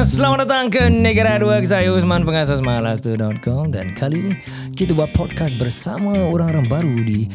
Selamat 0.00 0.48
datang 0.48 0.72
ke 0.72 0.88
Negara 0.88 1.36
Dua 1.36 1.60
Saya 1.60 1.92
Usman 1.92 2.24
Pengasas 2.24 2.64
Malas.com 2.64 3.68
Dan 3.68 3.92
kali 3.92 4.24
ini 4.24 4.34
Kita 4.72 4.96
buat 4.96 5.12
podcast 5.12 5.60
bersama 5.60 6.24
Orang-orang 6.24 6.72
baru 6.72 7.04
di 7.04 7.28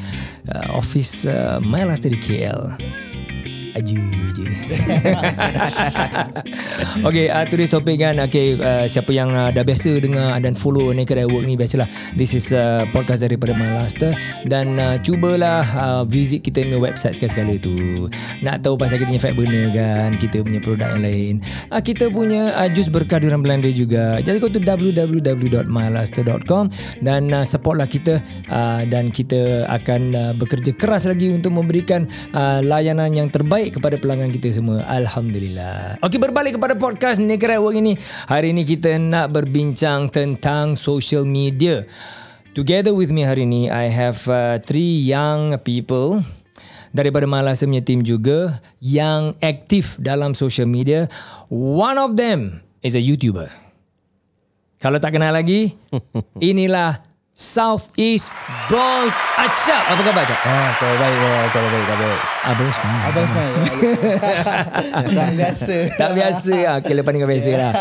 uh, 0.50 0.74
Office 0.74 1.30
uh, 1.30 1.62
Malas 1.62 2.02
di 2.02 2.18
KL 2.18 2.74
Aju 3.76 4.00
je 4.40 4.48
Okay 7.04 7.28
uh, 7.28 7.44
Today's 7.44 7.76
topic 7.76 8.00
kan 8.00 8.16
Okay 8.24 8.56
uh, 8.56 8.88
Siapa 8.88 9.12
yang 9.12 9.36
uh, 9.36 9.52
dah 9.52 9.68
biasa 9.68 10.00
dengar 10.00 10.40
Dan 10.40 10.56
follow 10.56 10.96
Naked 10.96 11.20
at 11.20 11.28
Work 11.28 11.44
ni 11.44 11.60
Biasalah. 11.60 11.84
This 12.16 12.40
is 12.40 12.56
uh, 12.56 12.88
podcast 12.96 13.28
daripada 13.28 13.52
Master 13.52 14.16
Dan 14.48 14.80
uh, 14.80 14.96
cubalah 15.04 15.68
uh, 15.76 16.08
Visit 16.08 16.48
kita 16.48 16.64
punya 16.64 16.80
website 16.80 17.20
sekali-sekala 17.20 17.60
tu. 17.60 18.08
Nak 18.48 18.64
tahu 18.64 18.80
pasal 18.80 19.04
kita 19.04 19.12
punya 19.12 19.20
Fat 19.20 19.36
burner 19.36 19.68
kan 19.76 20.16
Kita 20.24 20.40
punya 20.40 20.64
produk 20.64 20.96
yang 20.96 21.04
lain. 21.04 21.44
Uh, 21.68 21.84
Kita 21.84 22.08
punya 22.08 22.56
uh, 22.56 22.72
Jus 22.72 22.88
berkah 22.88 23.20
Diorang 23.20 23.44
Belanda 23.44 23.68
juga. 23.68 24.24
Jadi 24.24 24.40
go 24.40 24.48
to 24.48 24.64
www.mylaster.com 24.64 26.72
Dan 27.04 27.28
uh, 27.36 27.44
supportlah 27.44 27.92
kita 27.92 28.24
uh, 28.48 28.88
Dan 28.88 29.12
kita 29.12 29.68
akan 29.68 30.16
uh, 30.16 30.32
Bekerja 30.32 30.72
keras 30.80 31.12
lagi 31.12 31.36
Untuk 31.36 31.52
memberikan 31.52 32.08
uh, 32.32 32.64
Layanan 32.64 33.12
yang 33.12 33.28
terbaik 33.28 33.65
Kepada 33.74 33.98
pelanggan 33.98 34.30
kita 34.30 34.52
semua. 34.54 34.86
Alhamdulillah. 34.86 35.98
Okey 36.04 36.20
berbalik 36.22 36.60
kepada 36.60 36.78
podcast 36.78 37.18
at 37.18 37.62
Work 37.62 37.78
ini. 37.80 37.98
Hari 38.30 38.54
ini 38.54 38.62
kita 38.62 39.00
nak 39.02 39.34
berbincang 39.34 40.12
Tentang 40.12 40.78
social 40.78 41.26
media. 41.26 41.88
Together 42.54 42.94
with 42.94 43.10
me 43.10 43.26
hari 43.26 43.44
ini 43.48 43.68
I 43.68 43.90
have 43.90 44.22
uh, 44.30 44.62
three 44.62 45.02
young 45.02 45.58
people. 45.66 46.22
Daripada 46.96 47.28
Malaysia 47.28 47.68
punya 47.68 47.84
team 47.84 48.06
juga 48.06 48.64
yang 48.80 49.36
aktif 49.44 50.00
dalam 50.00 50.32
social 50.32 50.70
media. 50.70 51.12
One 51.52 52.00
of 52.00 52.16
them 52.16 52.64
is 52.80 52.96
a 52.96 53.04
YouTuber. 53.04 53.52
Kalau 54.80 55.02
tak 55.02 55.18
kenal 55.18 55.34
lagi, 55.34 55.74
inilah 56.40 57.02
Southeast 57.36 58.32
Boys 58.72 59.12
Acap. 59.36 59.84
Apa 59.92 60.02
khabar 60.08 60.24
Acap? 60.24 60.40
Ah, 60.48 60.72
kau 60.80 60.88
baik, 60.96 61.16
kau 61.52 61.68
baik, 61.68 61.84
kau 61.84 61.98
baik. 62.00 62.20
Abang 62.48 62.68
Usman. 62.72 62.96
Abang 63.04 63.26
Ismail. 63.28 63.54
tak 65.20 65.30
biasa. 65.36 65.78
tak 66.00 66.12
biasa 66.16 66.56
lah. 66.56 66.76
Okay, 66.80 66.94
lepas 66.96 67.12
ni 67.12 67.20
kau 67.20 67.28
biasa 67.28 67.52
lah. 67.60 67.74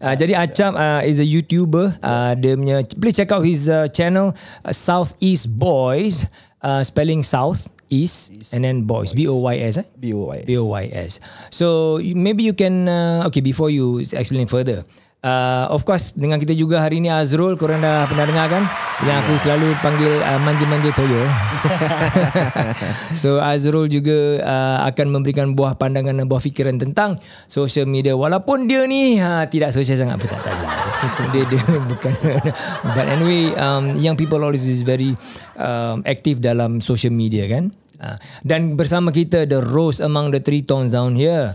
Uh, 0.00 0.14
jadi 0.16 0.32
Acap 0.40 0.72
uh, 0.72 1.04
is 1.04 1.20
a 1.20 1.26
YouTuber. 1.28 2.00
Uh, 2.00 2.32
dia 2.40 2.56
punya, 2.56 2.80
please 2.96 3.12
check 3.12 3.28
out 3.28 3.44
his 3.44 3.68
uh, 3.68 3.92
channel 3.92 4.32
uh, 4.64 4.72
Southeast 4.72 5.52
Boys. 5.52 6.24
Uh, 6.64 6.80
spelling 6.80 7.20
South, 7.20 7.68
East, 7.92 8.32
East, 8.32 8.56
and 8.56 8.64
then 8.64 8.88
Boys. 8.88 9.12
B-O-Y-S 9.12 9.84
eh? 9.84 9.86
B-O-Y-S. 10.00 10.48
B-O-Y-S. 10.48 11.12
So 11.52 12.00
maybe 12.00 12.48
you 12.48 12.56
can 12.56 12.88
uh, 12.88 13.28
okay 13.28 13.44
before 13.44 13.68
you 13.68 14.00
explain 14.00 14.48
further. 14.48 14.88
Uh, 15.22 15.70
of 15.70 15.86
course 15.86 16.18
dengan 16.18 16.42
kita 16.42 16.50
juga 16.50 16.82
hari 16.82 16.98
ini 16.98 17.06
Azrul 17.06 17.54
korang 17.54 17.78
dah 17.78 18.10
pernah 18.10 18.26
dengar 18.26 18.50
kan 18.50 18.66
yang 19.06 19.22
aku 19.22 19.38
selalu 19.38 19.70
panggil 19.78 20.18
uh, 20.18 20.42
manja-manja 20.42 20.90
toyo. 20.90 21.22
so 23.22 23.38
Azrul 23.38 23.86
juga 23.86 24.42
uh, 24.42 24.78
akan 24.90 25.14
memberikan 25.14 25.54
buah 25.54 25.78
pandangan 25.78 26.18
dan 26.18 26.26
buah 26.26 26.42
fikiran 26.42 26.74
tentang 26.74 27.22
social 27.46 27.86
media 27.86 28.18
walaupun 28.18 28.66
dia 28.66 28.82
ni 28.90 29.14
ha, 29.22 29.46
tidak 29.46 29.70
social 29.70 29.94
sangat 29.94 30.18
pun 30.18 30.26
tak 30.26 30.42
tahu. 30.42 30.58
dia 31.38 31.46
dia 31.46 31.62
bukan 31.86 32.12
but 32.98 33.06
anyway 33.06 33.54
um, 33.62 33.94
young 33.94 34.18
people 34.18 34.42
always 34.42 34.66
is 34.66 34.82
very 34.82 35.14
um, 35.54 36.02
active 36.02 36.42
dalam 36.42 36.82
social 36.82 37.14
media 37.14 37.46
kan. 37.46 37.70
Uh, 38.02 38.18
dan 38.42 38.74
bersama 38.74 39.14
kita 39.14 39.46
the 39.46 39.62
rose 39.70 40.02
among 40.02 40.34
the 40.34 40.42
three 40.42 40.66
tones 40.66 40.90
down 40.98 41.14
here. 41.14 41.54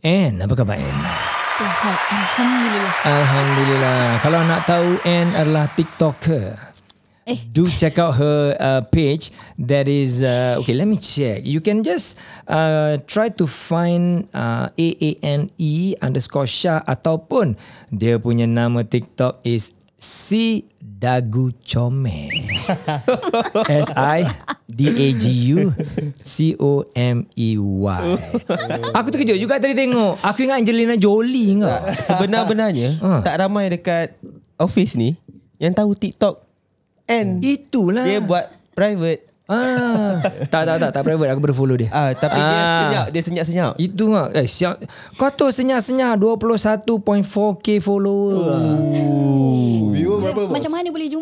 Anne, 0.00 0.40
apa 0.40 0.56
khabar 0.56 0.80
Anne? 0.80 1.33
Sihat. 1.54 1.98
Alhamdulillah. 2.10 2.92
Alhamdulillah. 3.06 4.02
Kalau 4.18 4.40
nak 4.42 4.66
tahu 4.66 4.98
Anne 5.06 5.38
adalah 5.38 5.70
TikToker. 5.70 6.74
Eh. 7.30 7.38
Do 7.54 7.70
check 7.70 7.94
out 7.96 8.18
her 8.18 8.58
uh, 8.58 8.82
page. 8.90 9.30
That 9.54 9.86
is 9.86 10.26
uh, 10.26 10.58
okay. 10.58 10.74
Let 10.74 10.90
me 10.90 10.98
check. 10.98 11.46
You 11.46 11.62
can 11.62 11.86
just 11.86 12.18
uh, 12.50 12.98
try 13.06 13.30
to 13.38 13.46
find 13.46 14.26
uh, 14.34 14.66
A 14.74 14.88
A 14.98 15.10
N 15.22 15.48
E 15.54 15.94
underscore 16.02 16.50
Shah 16.50 16.82
ataupun 16.82 17.54
dia 17.88 18.18
punya 18.18 18.50
nama 18.50 18.82
TikTok 18.82 19.40
is 19.46 19.72
Si 19.96 20.68
Dagu 20.76 21.48
Comel. 21.62 22.28
S 23.70 23.88
I 23.90 24.26
D 24.64 24.80
A 24.84 25.08
G 25.12 25.24
U 25.50 25.72
C 26.16 26.52
O 26.56 26.84
M 26.92 27.24
E 27.32 27.56
Y. 27.56 28.02
Aku 28.92 29.08
terkejut 29.08 29.36
juga 29.36 29.56
tadi 29.56 29.72
tengok. 29.72 30.20
Aku 30.20 30.44
ingat 30.44 30.60
Angelina 30.60 30.94
Jolie 30.94 31.56
kau. 31.58 31.72
Sebenar-benarnya, 31.96 33.00
Ah. 33.00 33.20
tak 33.20 33.36
ramai 33.38 33.68
dekat 33.68 34.12
office 34.56 34.94
ni 34.94 35.16
yang 35.56 35.72
tahu 35.72 35.92
TikTok 35.92 36.42
and 37.04 37.40
Itulah. 37.40 38.02
dia 38.02 38.20
buat 38.20 38.44
private. 38.72 39.30
Ah, 39.44 40.24
tak 40.48 40.64
tak 40.64 40.80
tak 40.80 40.90
tak 40.90 41.02
private 41.04 41.28
aku 41.28 41.40
baru 41.42 41.52
follow 41.54 41.76
dia. 41.76 41.92
Ah, 41.92 42.08
tapi 42.12 42.32
dia 42.34 42.48
Ah. 42.56 42.80
senyap, 42.80 43.06
dia 43.08 43.22
senyap-senyap. 43.22 43.72
Itu 43.76 44.08
ah. 44.10 44.32
Eh, 44.32 44.48
siap. 44.48 44.80
Kau 45.14 45.28
tu 45.28 45.44
senyap-senyap 45.46 46.16
21.4k 46.16 47.76
follower. 47.76 48.34
Oh. 48.40 49.33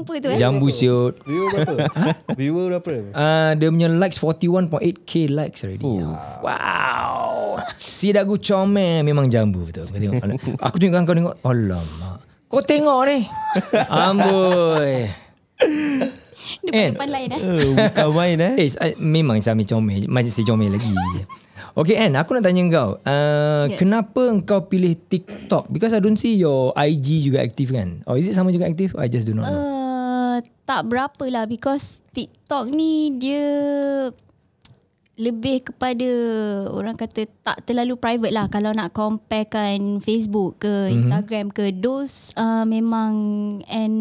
Jumpa 0.03 0.13
tu 0.19 0.29
eh? 0.35 0.39
Jambu 0.39 0.67
siut. 0.69 1.15
Viewer 1.23 1.49
berapa? 1.55 1.77
Viewer 2.39 2.65
berapa? 2.75 2.93
Ah, 3.15 3.55
dia 3.55 3.71
punya 3.71 3.87
likes 3.87 4.19
41.8k 4.19 5.13
likes 5.31 5.63
already. 5.63 5.87
Wow. 6.43 7.63
Si 7.79 8.11
dagu 8.11 8.35
comel 8.43 9.07
memang 9.07 9.31
jambu 9.31 9.63
betul. 9.63 9.87
Kau 9.87 10.03
tengok. 10.03 10.59
aku 10.59 10.77
tengok 10.83 10.99
kau 11.07 11.15
tengok. 11.15 11.35
Alamak. 11.47 12.19
Kau 12.51 12.61
tengok 12.61 13.01
ni. 13.07 13.19
Amboi. 13.89 15.07
Depan-depan 16.63 17.09
lain 17.11 17.29
eh. 17.33 17.41
Oh, 17.41 17.73
bukan 17.75 18.09
main 18.13 18.39
eh. 18.43 18.53
Eh, 18.67 18.95
memang 18.99 19.39
Sami 19.39 19.63
comel. 19.65 20.11
Masih 20.11 20.43
comel 20.45 20.75
lagi. 20.75 20.91
Okay, 21.73 21.97
Anne, 21.97 22.21
aku 22.21 22.37
nak 22.37 22.45
tanya 22.45 22.63
kau. 22.69 23.01
Uh, 23.09 23.41
Yeah. 23.63 23.79
Kenapa 23.79 24.27
engkau 24.27 24.67
pilih 24.67 24.99
TikTok? 25.07 25.71
Because 25.71 25.95
I 25.95 26.03
don't 26.03 26.19
see 26.19 26.35
your 26.35 26.75
IG 26.75 27.23
juga 27.31 27.41
aktif 27.41 27.71
kan? 27.71 28.03
Or 28.11 28.19
is 28.19 28.27
it 28.27 28.35
sama 28.35 28.51
juga 28.51 28.67
aktif? 28.67 28.93
I 28.99 29.07
just 29.07 29.25
do 29.25 29.33
not 29.33 29.47
know. 29.47 29.55
Uh, 29.55 29.82
tak 30.73 30.89
berapa 30.89 31.25
lah 31.29 31.45
because 31.45 32.01
TikTok 32.17 32.73
ni 32.73 33.13
dia 33.21 33.45
lebih 35.21 35.69
kepada 35.69 36.09
orang 36.73 36.97
kata 36.97 37.29
tak 37.45 37.69
terlalu 37.69 38.01
private 38.01 38.33
lah. 38.33 38.49
Kalau 38.49 38.73
nak 38.73 38.97
comparekan 38.97 40.01
Facebook 40.01 40.65
ke 40.65 40.89
Instagram 40.89 41.53
ke 41.53 41.77
those 41.77 42.33
uh, 42.41 42.65
memang 42.65 43.13
and 43.69 43.97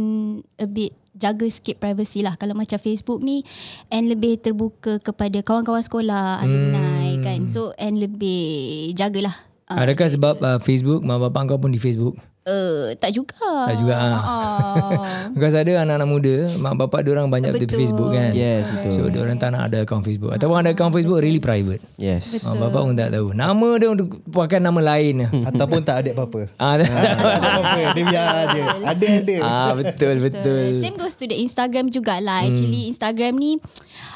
a 0.56 0.64
bit 0.64 0.96
jaga 1.12 1.44
sikit 1.52 1.84
privacy 1.84 2.24
lah. 2.24 2.40
Kalau 2.40 2.56
macam 2.56 2.80
Facebook 2.80 3.20
ni 3.20 3.44
and 3.92 4.08
lebih 4.08 4.40
terbuka 4.40 5.04
kepada 5.04 5.44
kawan-kawan 5.44 5.84
sekolah 5.84 6.40
alumni 6.40 7.20
kan. 7.20 7.52
So 7.52 7.76
and 7.76 8.00
lebih 8.00 8.96
jagalah 8.96 9.51
Adakah 9.76 10.08
sebab 10.10 10.36
uh, 10.40 10.60
Facebook, 10.60 11.02
mak 11.02 11.22
bapak 11.22 11.48
kau 11.48 11.60
pun 11.60 11.72
di 11.72 11.80
Facebook? 11.80 12.18
uh, 12.42 12.94
tak 12.98 13.14
juga 13.14 13.38
Tak 13.70 13.76
juga 13.78 13.94
ah. 13.94 14.14
Ah. 14.18 14.18
Because 15.36 15.54
ada 15.54 15.86
anak-anak 15.86 16.10
muda, 16.10 16.36
mak 16.58 16.74
bapak 16.78 17.06
dia 17.06 17.12
orang 17.14 17.30
banyak 17.30 17.54
di 17.56 17.66
Betul. 17.70 17.78
Facebook 17.86 18.10
kan. 18.14 18.34
Yes, 18.34 18.70
betul. 18.70 18.92
So 18.92 19.02
dia 19.10 19.22
orang 19.22 19.38
tak 19.38 19.54
nak 19.54 19.70
ada 19.70 19.86
account 19.86 20.04
Facebook. 20.06 20.32
Ataupun 20.34 20.58
ada 20.58 20.70
account 20.74 20.94
Facebook 20.94 21.20
really 21.22 21.42
private. 21.42 21.82
Yes. 22.02 22.42
Mak 22.42 22.58
bapak 22.58 22.82
pun 22.82 22.94
tak 22.98 23.10
tahu. 23.14 23.28
Nama 23.34 23.70
dia 23.78 23.88
untuk 23.94 24.08
pakai 24.26 24.58
nama 24.58 24.80
lain. 24.82 25.16
Ataupun 25.50 25.80
tak 25.86 26.06
ada 26.06 26.10
apa-apa. 26.18 26.42
ah, 26.58 26.76
Tak 26.82 26.90
ada 26.90 27.38
apa-apa. 27.46 27.82
Dia 27.94 28.04
biar 28.06 28.30
je. 28.50 28.62
Ada 28.82 29.08
ada. 29.22 29.36
ah, 29.42 29.72
betul, 29.78 30.16
betul. 30.20 30.40
Betul. 30.42 30.82
Same 30.82 30.96
goes 30.98 31.16
to 31.18 31.26
the 31.30 31.38
Instagram 31.38 31.94
jugalah. 31.94 32.48
Actually 32.48 32.90
Instagram 32.90 33.38
ni 33.38 33.62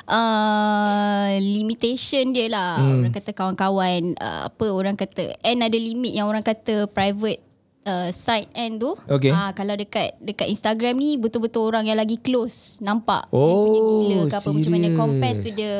uh, 0.07 1.29
limitation 1.37 2.31
dia 2.31 2.47
lah. 2.49 2.79
Orang 2.79 3.13
kata 3.13 3.31
kawan-kawan 3.33 4.15
uh, 4.17 4.49
apa 4.49 4.65
orang 4.69 4.95
kata 4.95 5.35
and 5.41 5.61
ada 5.61 5.77
limit 5.77 6.13
yang 6.13 6.29
orang 6.29 6.41
kata 6.41 6.87
private 6.89 7.41
uh, 7.85 8.09
site 8.09 8.49
end 8.53 8.81
tu. 8.81 8.93
Okay. 9.05 9.29
Ah 9.33 9.53
kalau 9.53 9.77
dekat 9.77 10.17
dekat 10.19 10.49
Instagram 10.49 10.97
ni 10.97 11.17
betul-betul 11.17 11.69
orang 11.69 11.85
yang 11.85 11.97
lagi 11.97 12.17
close 12.17 12.77
nampak 12.81 13.29
Oh, 13.29 13.45
dia 13.49 13.81
punya 13.81 13.81
gila 13.85 14.17
ke 14.25 14.35
apa 14.35 14.49
macam 14.51 14.71
mana 14.73 14.87
serious? 14.87 14.99
compare 14.99 15.35
to 15.39 15.49
the 15.53 15.71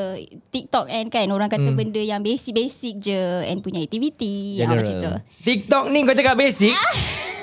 TikTok 0.50 0.86
and 0.90 1.08
kan 1.10 1.28
orang 1.30 1.50
kata 1.50 1.70
benda 1.74 2.02
yang 2.02 2.22
basic-basic 2.22 3.02
je 3.02 3.22
and 3.50 3.62
punya 3.62 3.82
activity 3.82 4.62
ah, 4.62 4.70
macam 4.70 4.96
tu. 5.02 5.14
TikTok 5.44 5.86
ni 5.90 6.06
kau 6.06 6.16
cakap 6.16 6.36
basic. 6.38 6.74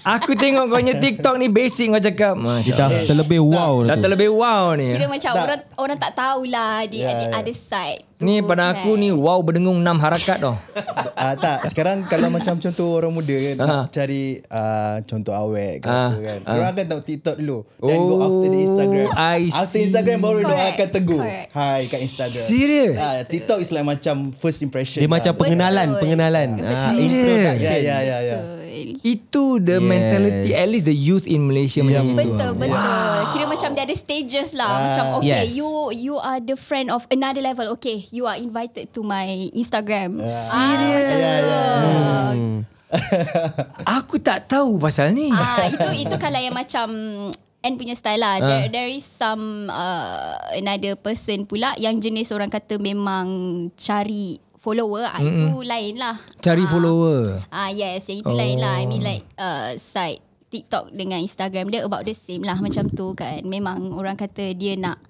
Aku 0.00 0.32
tengok 0.32 0.64
kau 0.66 0.78
punya 0.78 0.96
TikTok 0.96 1.36
ni 1.36 1.46
basic 1.46 1.90
kau 1.90 2.00
cakap. 2.00 2.32
Masya 2.34 2.72
Dah 2.72 2.88
Allah. 2.88 3.04
terlebih 3.04 3.40
wow 3.42 3.84
Dah 3.84 3.94
tu. 3.94 4.02
terlebih 4.02 4.30
wow 4.30 4.72
ni. 4.72 4.88
Kira 4.88 5.04
macam 5.06 5.32
orang 5.36 5.60
orang 5.76 5.98
tak 5.98 6.12
tahulah 6.14 6.84
di 6.84 6.98
yeah, 6.98 7.20
ya. 7.22 7.36
other 7.36 7.52
side. 7.52 8.00
tu 8.10 8.22
Ni 8.22 8.40
pada 8.40 8.68
aku 8.70 8.90
kan. 8.90 8.96
ni 8.98 9.08
wow 9.10 9.36
berdengung 9.38 9.76
6 9.76 9.84
harakat 9.98 10.36
tau. 10.38 10.56
Ah 11.12 11.36
tak, 11.36 11.68
sekarang 11.68 12.08
kalau 12.08 12.28
macam 12.28 12.56
contoh 12.56 12.96
orang 12.96 13.12
muda 13.12 13.36
kan 13.36 13.54
nak 13.54 13.92
cari 13.92 14.40
ah, 14.48 15.04
contoh 15.04 15.36
awet 15.36 15.84
ke 15.84 15.86
Ah, 15.86 16.08
apa 16.08 16.16
kan. 16.18 16.38
Orang 16.46 16.68
akan 16.70 16.84
tahu 16.88 17.00
TikTok 17.02 17.36
dulu. 17.36 17.58
Then 17.78 17.98
go 18.00 18.14
Oh, 18.14 18.24
after 18.24 18.48
the 18.48 18.60
Instagram. 18.62 19.08
I 19.10 19.38
after 19.46 19.68
see. 19.68 19.84
Instagram 19.84 20.18
baru 20.18 20.38
dia 20.42 20.56
akan 20.70 20.88
tegur. 20.90 21.20
correct. 21.20 21.52
Hai 21.52 21.80
kat 21.86 22.00
Instagram. 22.00 22.40
Serious? 22.42 22.96
Ah, 22.96 23.20
TikTok 23.22 23.58
is 23.58 23.68
like 23.68 23.84
macam 23.84 24.32
first 24.32 24.60
impression. 24.60 24.98
Dia 24.98 25.04
lah. 25.04 25.14
macam 25.14 25.32
pengenalan, 25.36 25.88
pengenalan. 25.98 26.48
Ah, 26.58 26.72
Serious? 26.88 27.60
Ya 27.60 27.76
ya 27.76 27.96
ya 28.00 28.18
ya. 28.22 28.38
Betul. 28.82 29.00
Itu 29.02 29.44
the 29.58 29.76
Yes. 29.76 29.84
mentality 29.84 30.50
at 30.52 30.66
least 30.66 30.84
the 30.84 30.94
youth 30.94 31.24
in 31.24 31.44
Malaysia 31.44 31.80
macam 31.80 32.04
itu. 32.08 32.16
Betul 32.16 32.50
betul. 32.56 33.18
Kira 33.30 33.44
macam 33.44 33.68
dia 33.70 33.82
ada 33.82 33.94
stages 33.94 34.48
lah. 34.52 34.70
macam 34.88 35.04
okay 35.18 35.44
Yes. 35.44 35.54
you 35.54 35.68
you 35.92 36.14
are 36.16 36.38
the 36.38 36.54
friend 36.54 36.88
of 36.88 37.04
another 37.08 37.38
level. 37.38 37.68
Okay, 37.74 38.08
you 38.08 38.24
are 38.24 38.36
invited 38.36 38.88
to 38.90 39.00
my 39.00 39.24
Instagram. 39.52 40.18
Serious? 40.22 41.06
Ah, 41.06 41.12
macam 41.12 41.18
Ya, 41.20 41.34
tu. 41.36 41.52
Hmm. 42.30 42.56
Aku 43.98 44.18
tak 44.18 44.46
tahu 44.46 44.76
pasal 44.76 45.12
ni. 45.12 45.30
Ah 45.30 45.62
itu 45.64 45.88
itu 46.00 46.14
kalau 46.16 46.36
yang 46.36 46.52
macam 46.52 46.88
N 47.60 47.76
punya 47.76 47.92
style 47.92 48.18
lah. 48.18 48.40
There, 48.40 48.66
there 48.72 48.88
is 48.88 49.04
some 49.04 49.68
uh, 49.68 50.32
another 50.54 50.96
person 50.96 51.44
pula 51.44 51.76
yang 51.76 52.00
jenis 52.00 52.32
orang 52.32 52.48
kata 52.48 52.80
memang 52.80 53.28
cari 53.76 54.40
follower. 54.60 55.08
Ah, 55.08 55.18
itu 55.18 55.64
lain 55.64 55.96
lah. 55.96 56.16
Cari 56.44 56.64
Ah. 56.64 56.70
follower. 56.70 57.20
Ah 57.48 57.72
yes, 57.72 58.06
yang 58.12 58.20
itu 58.22 58.30
oh. 58.30 58.36
lain 58.36 58.60
lah. 58.60 58.78
I 58.78 58.84
mean 58.84 59.02
like 59.02 59.24
uh, 59.40 59.74
side 59.80 60.20
TikTok 60.52 60.92
dengan 60.92 61.24
Instagram 61.24 61.72
dia 61.72 61.82
about 61.82 62.04
the 62.04 62.14
same 62.14 62.44
lah 62.44 62.60
macam 62.60 62.86
tu 62.92 63.16
kan. 63.16 63.40
Memang 63.42 63.96
orang 63.96 64.14
kata 64.20 64.52
dia 64.52 64.76
nak 64.76 65.00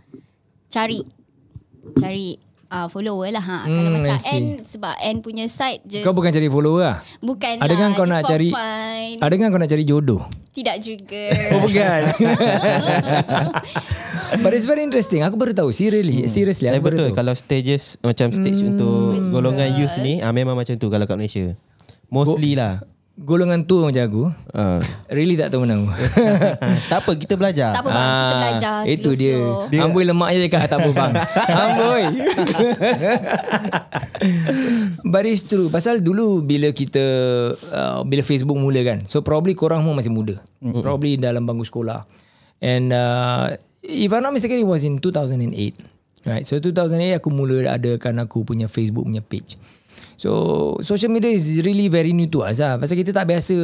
cari 0.71 1.03
cari 1.99 2.39
uh, 2.71 2.87
follower 2.87 3.29
lah 3.29 3.41
ha. 3.41 3.59
Hmm, 3.61 3.69
Kalau 3.69 3.89
Hmm, 3.91 3.97
macam. 4.01 4.17
N 4.33 4.45
sebab 4.63 4.93
N 4.97 5.17
punya 5.19 5.45
side 5.47 5.81
just 5.85 6.01
Kau 6.01 6.11
bukan 6.11 6.31
cari 6.31 6.47
follower 6.47 6.81
lah. 6.81 6.97
bukan 7.21 7.55
Ada 7.57 7.75
kan 7.75 7.85
lah, 7.85 7.95
kau 7.95 8.05
nak 8.05 8.21
cari 8.25 8.49
fun. 8.49 9.11
Ada 9.19 9.33
kan 9.37 9.47
kau 9.49 9.59
nak 9.59 9.69
cari 9.69 9.83
jodoh? 9.85 10.21
Tidak 10.51 10.77
juga. 10.79 11.25
Oh 11.53 11.59
bukan. 11.61 12.01
But 14.41 14.53
it's 14.53 14.65
very 14.65 14.81
interesting. 14.81 15.21
Aku 15.21 15.35
baru 15.35 15.53
tahu. 15.53 15.69
Seriously, 15.71 16.25
seriously 16.27 16.65
Eh, 16.65 16.73
aku 16.73 16.85
baru 16.85 16.97
betul 16.97 17.07
tahu. 17.11 17.17
kalau 17.19 17.33
stages 17.35 17.97
macam 18.01 18.31
stage 18.31 18.61
untuk 18.63 19.17
golongan 19.29 19.69
youth 19.75 19.95
ni 19.99 20.21
ah, 20.21 20.31
memang 20.31 20.55
macam 20.55 20.73
tu 20.75 20.87
kalau 20.87 21.05
kat 21.05 21.17
Malaysia. 21.17 21.45
Mostly 22.09 22.55
lah. 22.55 22.81
Golongan 23.21 23.69
tua 23.69 23.85
macam 23.85 24.01
aku, 24.01 24.23
Ah. 24.51 24.81
really 25.07 25.37
tak 25.37 25.53
tahu 25.53 25.69
aku. 25.69 25.93
tak 26.91 27.05
apa 27.05 27.13
kita 27.15 27.37
belajar. 27.37 27.77
tak 27.77 27.85
apa 27.85 27.91
bang, 27.93 28.09
kita 28.09 28.35
belajar 28.35 28.73
Ah, 28.81 28.89
Itu 28.89 29.11
dia. 29.13 29.37
dia. 29.69 29.81
Amboi 29.85 30.09
lemak 30.09 30.33
je 30.33 30.39
dekat 30.41 30.65
tak 30.65 30.81
apa 30.81 30.89
bang. 30.91 31.13
Amboi. 31.53 32.05
But 35.05 35.29
it's 35.29 35.45
true. 35.45 35.69
Pasal 35.69 36.01
dulu 36.01 36.41
bila 36.41 36.73
kita 36.73 37.05
uh, 37.57 38.01
bila 38.05 38.23
Facebook 38.23 38.57
mula 38.57 38.81
kan. 38.81 39.05
So 39.05 39.21
probably 39.21 39.53
korang 39.53 39.85
semua 39.85 39.97
masih 39.97 40.13
muda. 40.13 40.37
Mm-hmm. 40.61 40.81
Probably 40.81 41.17
dalam 41.17 41.45
bangku 41.45 41.65
sekolah. 41.65 42.05
And 42.61 42.89
uh, 42.89 43.53
if 43.81 44.11
I'm 44.13 44.25
not 44.25 44.33
mistaken 44.33 44.61
it 44.61 44.69
was 44.69 44.81
in 44.81 44.97
2008. 44.97 45.45
Right. 46.21 46.45
So 46.45 46.57
2008 46.57 47.17
aku 47.17 47.29
mula 47.29 47.69
adakan 47.71 48.21
aku 48.21 48.45
punya 48.45 48.69
Facebook 48.69 49.05
punya 49.05 49.25
page. 49.25 49.57
So 50.21 50.77
social 50.85 51.09
media 51.09 51.33
is 51.33 51.65
really 51.65 51.89
very 51.89 52.13
new 52.13 52.29
to 52.29 52.45
us 52.45 52.61
lah. 52.61 52.77
Pasal 52.77 53.01
kita 53.01 53.17
tak 53.17 53.25
biasa 53.25 53.57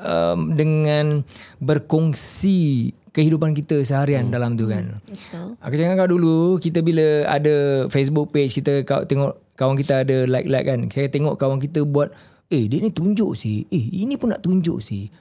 um, 0.00 0.56
dengan 0.56 1.20
berkongsi 1.60 2.96
kehidupan 3.12 3.52
kita 3.52 3.84
seharian 3.84 4.32
hmm. 4.32 4.32
dalam 4.32 4.56
tu 4.56 4.72
kan. 4.72 4.96
Betul. 5.04 5.52
Aku 5.60 5.74
cakap 5.76 6.00
kau 6.00 6.08
dulu 6.16 6.56
kita 6.56 6.80
bila 6.80 7.28
ada 7.28 7.84
Facebook 7.92 8.32
page 8.32 8.56
kita 8.56 8.88
kau 8.88 9.04
tengok 9.04 9.36
kawan 9.52 9.76
kita 9.76 10.00
ada 10.00 10.24
like-like 10.24 10.64
kan. 10.64 10.80
Kita 10.88 11.12
tengok 11.12 11.36
kawan 11.36 11.60
kita 11.60 11.84
buat 11.84 12.08
eh 12.48 12.72
dia 12.72 12.80
ni 12.80 12.88
tunjuk 12.88 13.36
sih. 13.36 13.68
Eh 13.68 14.00
ini 14.00 14.16
pun 14.16 14.32
nak 14.32 14.40
tunjuk 14.40 14.80
sih. 14.80 15.12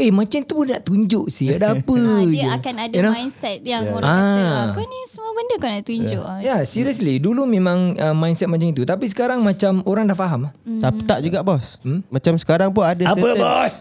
Eh 0.00 0.10
macam 0.10 0.40
tu 0.42 0.54
pun 0.54 0.64
nak 0.64 0.80
tunjuk 0.80 1.28
sih. 1.28 1.50
Ada 1.50 1.70
apa 1.76 1.94
Ah, 1.94 2.22
je. 2.22 2.32
dia 2.32 2.48
akan 2.50 2.74
ada 2.78 2.92
You 2.92 3.02
know? 3.02 3.12
mindset 3.12 3.58
yang 3.62 3.82
orang 3.86 4.02
kata 4.02 4.32
Ah. 4.32 4.50
ah, 4.50 4.64
kau 4.70 4.82
ni 4.82 4.98
semua 5.06 5.30
benda 5.30 5.54
kau 5.54 5.68
nak 5.68 5.84
tunjuk. 5.84 6.22
Ya, 6.24 6.42
yeah, 6.42 6.58
seriously. 6.62 7.16
Dulu 7.16 7.44
memang 7.44 7.94
uh, 7.94 8.12
mindset 8.12 8.46
macam 8.46 8.66
itu. 8.66 8.82
Tapi 8.82 9.04
sekarang 9.04 9.40
macam 9.40 9.80
orang 9.84 10.04
dah 10.04 10.14
faham. 10.14 10.40
Hmm. 10.60 10.78
Tak 10.78 10.90
tak 11.04 11.18
juga 11.20 11.40
bos. 11.40 11.76
Hmm? 11.80 12.00
Macam 12.06 12.34
sekarang 12.34 12.68
pun 12.70 12.82
ada 12.82 13.02
Apa 13.06 13.14
certain- 13.14 13.38
bos? 13.38 13.74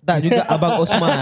Tak 0.00 0.22
juga 0.22 0.38
Abang 0.46 0.78
Osman. 0.78 1.02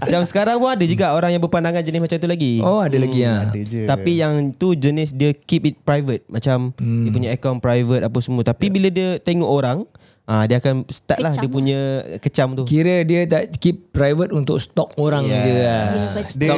Macam 0.00 0.20
sekarang 0.24 0.56
pun 0.56 0.68
ada 0.68 0.82
juga 0.82 1.12
orang 1.12 1.30
yang 1.30 1.38
berpandangan 1.38 1.80
jenis 1.80 2.00
macam 2.00 2.16
tu 2.16 2.26
lagi. 2.26 2.52
Oh, 2.60 2.80
ada 2.80 2.96
lagi 2.96 3.20
ya. 3.20 3.44
Ada 3.44 3.60
je. 3.60 3.80
Tapi 3.84 4.10
yang 4.16 4.32
tu 4.52 4.72
jenis 4.72 5.12
dia 5.12 5.34
keep 5.34 5.66
it 5.66 5.76
private. 5.78 6.24
Macam 6.26 6.72
hmm. 6.72 7.02
dia 7.04 7.10
punya 7.12 7.28
account 7.30 7.58
private 7.60 8.02
apa 8.02 8.18
semua. 8.18 8.40
Tapi 8.40 8.66
bila 8.68 8.88
dia 8.88 9.16
tengok 9.18 9.46
orang, 9.46 9.78
ah 10.28 10.44
dia 10.44 10.60
akan 10.60 10.84
start 10.92 11.24
lah 11.24 11.32
dia 11.32 11.48
punya 11.48 12.04
kecam 12.20 12.52
tu. 12.52 12.68
Kira 12.68 13.00
dia 13.08 13.24
tak 13.24 13.56
keep 13.56 13.96
private 13.96 14.36
untuk 14.36 14.60
stok 14.60 14.92
orang 15.00 15.24
yeah. 15.24 15.40
je 15.40 15.54
lah. 15.56 15.84
Dia, 16.36 16.54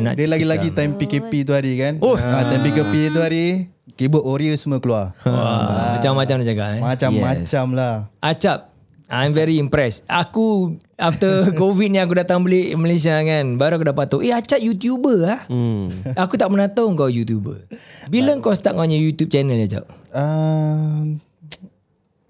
nak 0.00 0.14
dia 0.16 0.26
lagi-lagi 0.26 0.72
time 0.72 0.96
PKP 0.96 1.44
tu 1.44 1.52
hari 1.52 1.76
kan. 1.76 2.00
Oh. 2.00 2.16
Ah, 2.16 2.48
time 2.48 2.64
PKP 2.64 3.12
tu 3.12 3.20
hari, 3.20 3.68
keyboard 4.00 4.24
Oreo 4.24 4.56
semua 4.56 4.80
keluar. 4.80 5.12
Wah, 5.28 6.00
macam-macam 6.00 6.34
nak 6.40 6.46
cakap 6.48 6.68
eh. 6.72 6.80
Macam-macam 6.80 7.66
lah. 7.76 7.94
Acap, 8.24 8.72
I'm 9.12 9.36
very 9.36 9.60
impressed. 9.60 10.08
Aku 10.08 10.78
after 10.96 11.44
COVID 11.60 11.92
ni 11.92 12.00
aku 12.00 12.16
datang 12.16 12.40
balik 12.40 12.72
Malaysia 12.80 13.20
kan. 13.20 13.60
Baru 13.60 13.76
aku 13.76 13.86
dapat 13.90 14.08
tahu, 14.08 14.24
eh 14.24 14.32
Acap 14.32 14.62
YouTuber 14.62 15.16
lah. 15.28 15.40
Hmm. 15.52 15.92
Aku 16.16 16.40
tak 16.40 16.48
pernah 16.48 16.72
tahu 16.72 16.96
kau 16.96 17.10
YouTuber. 17.12 17.68
Bila 18.08 18.32
kau 18.40 18.56
start 18.56 18.78
kau 18.78 18.86
punya 18.88 18.96
YouTube 18.96 19.28
channel 19.28 19.60
ni 19.60 19.68
Acap? 19.68 19.84
Uh, 20.14 21.20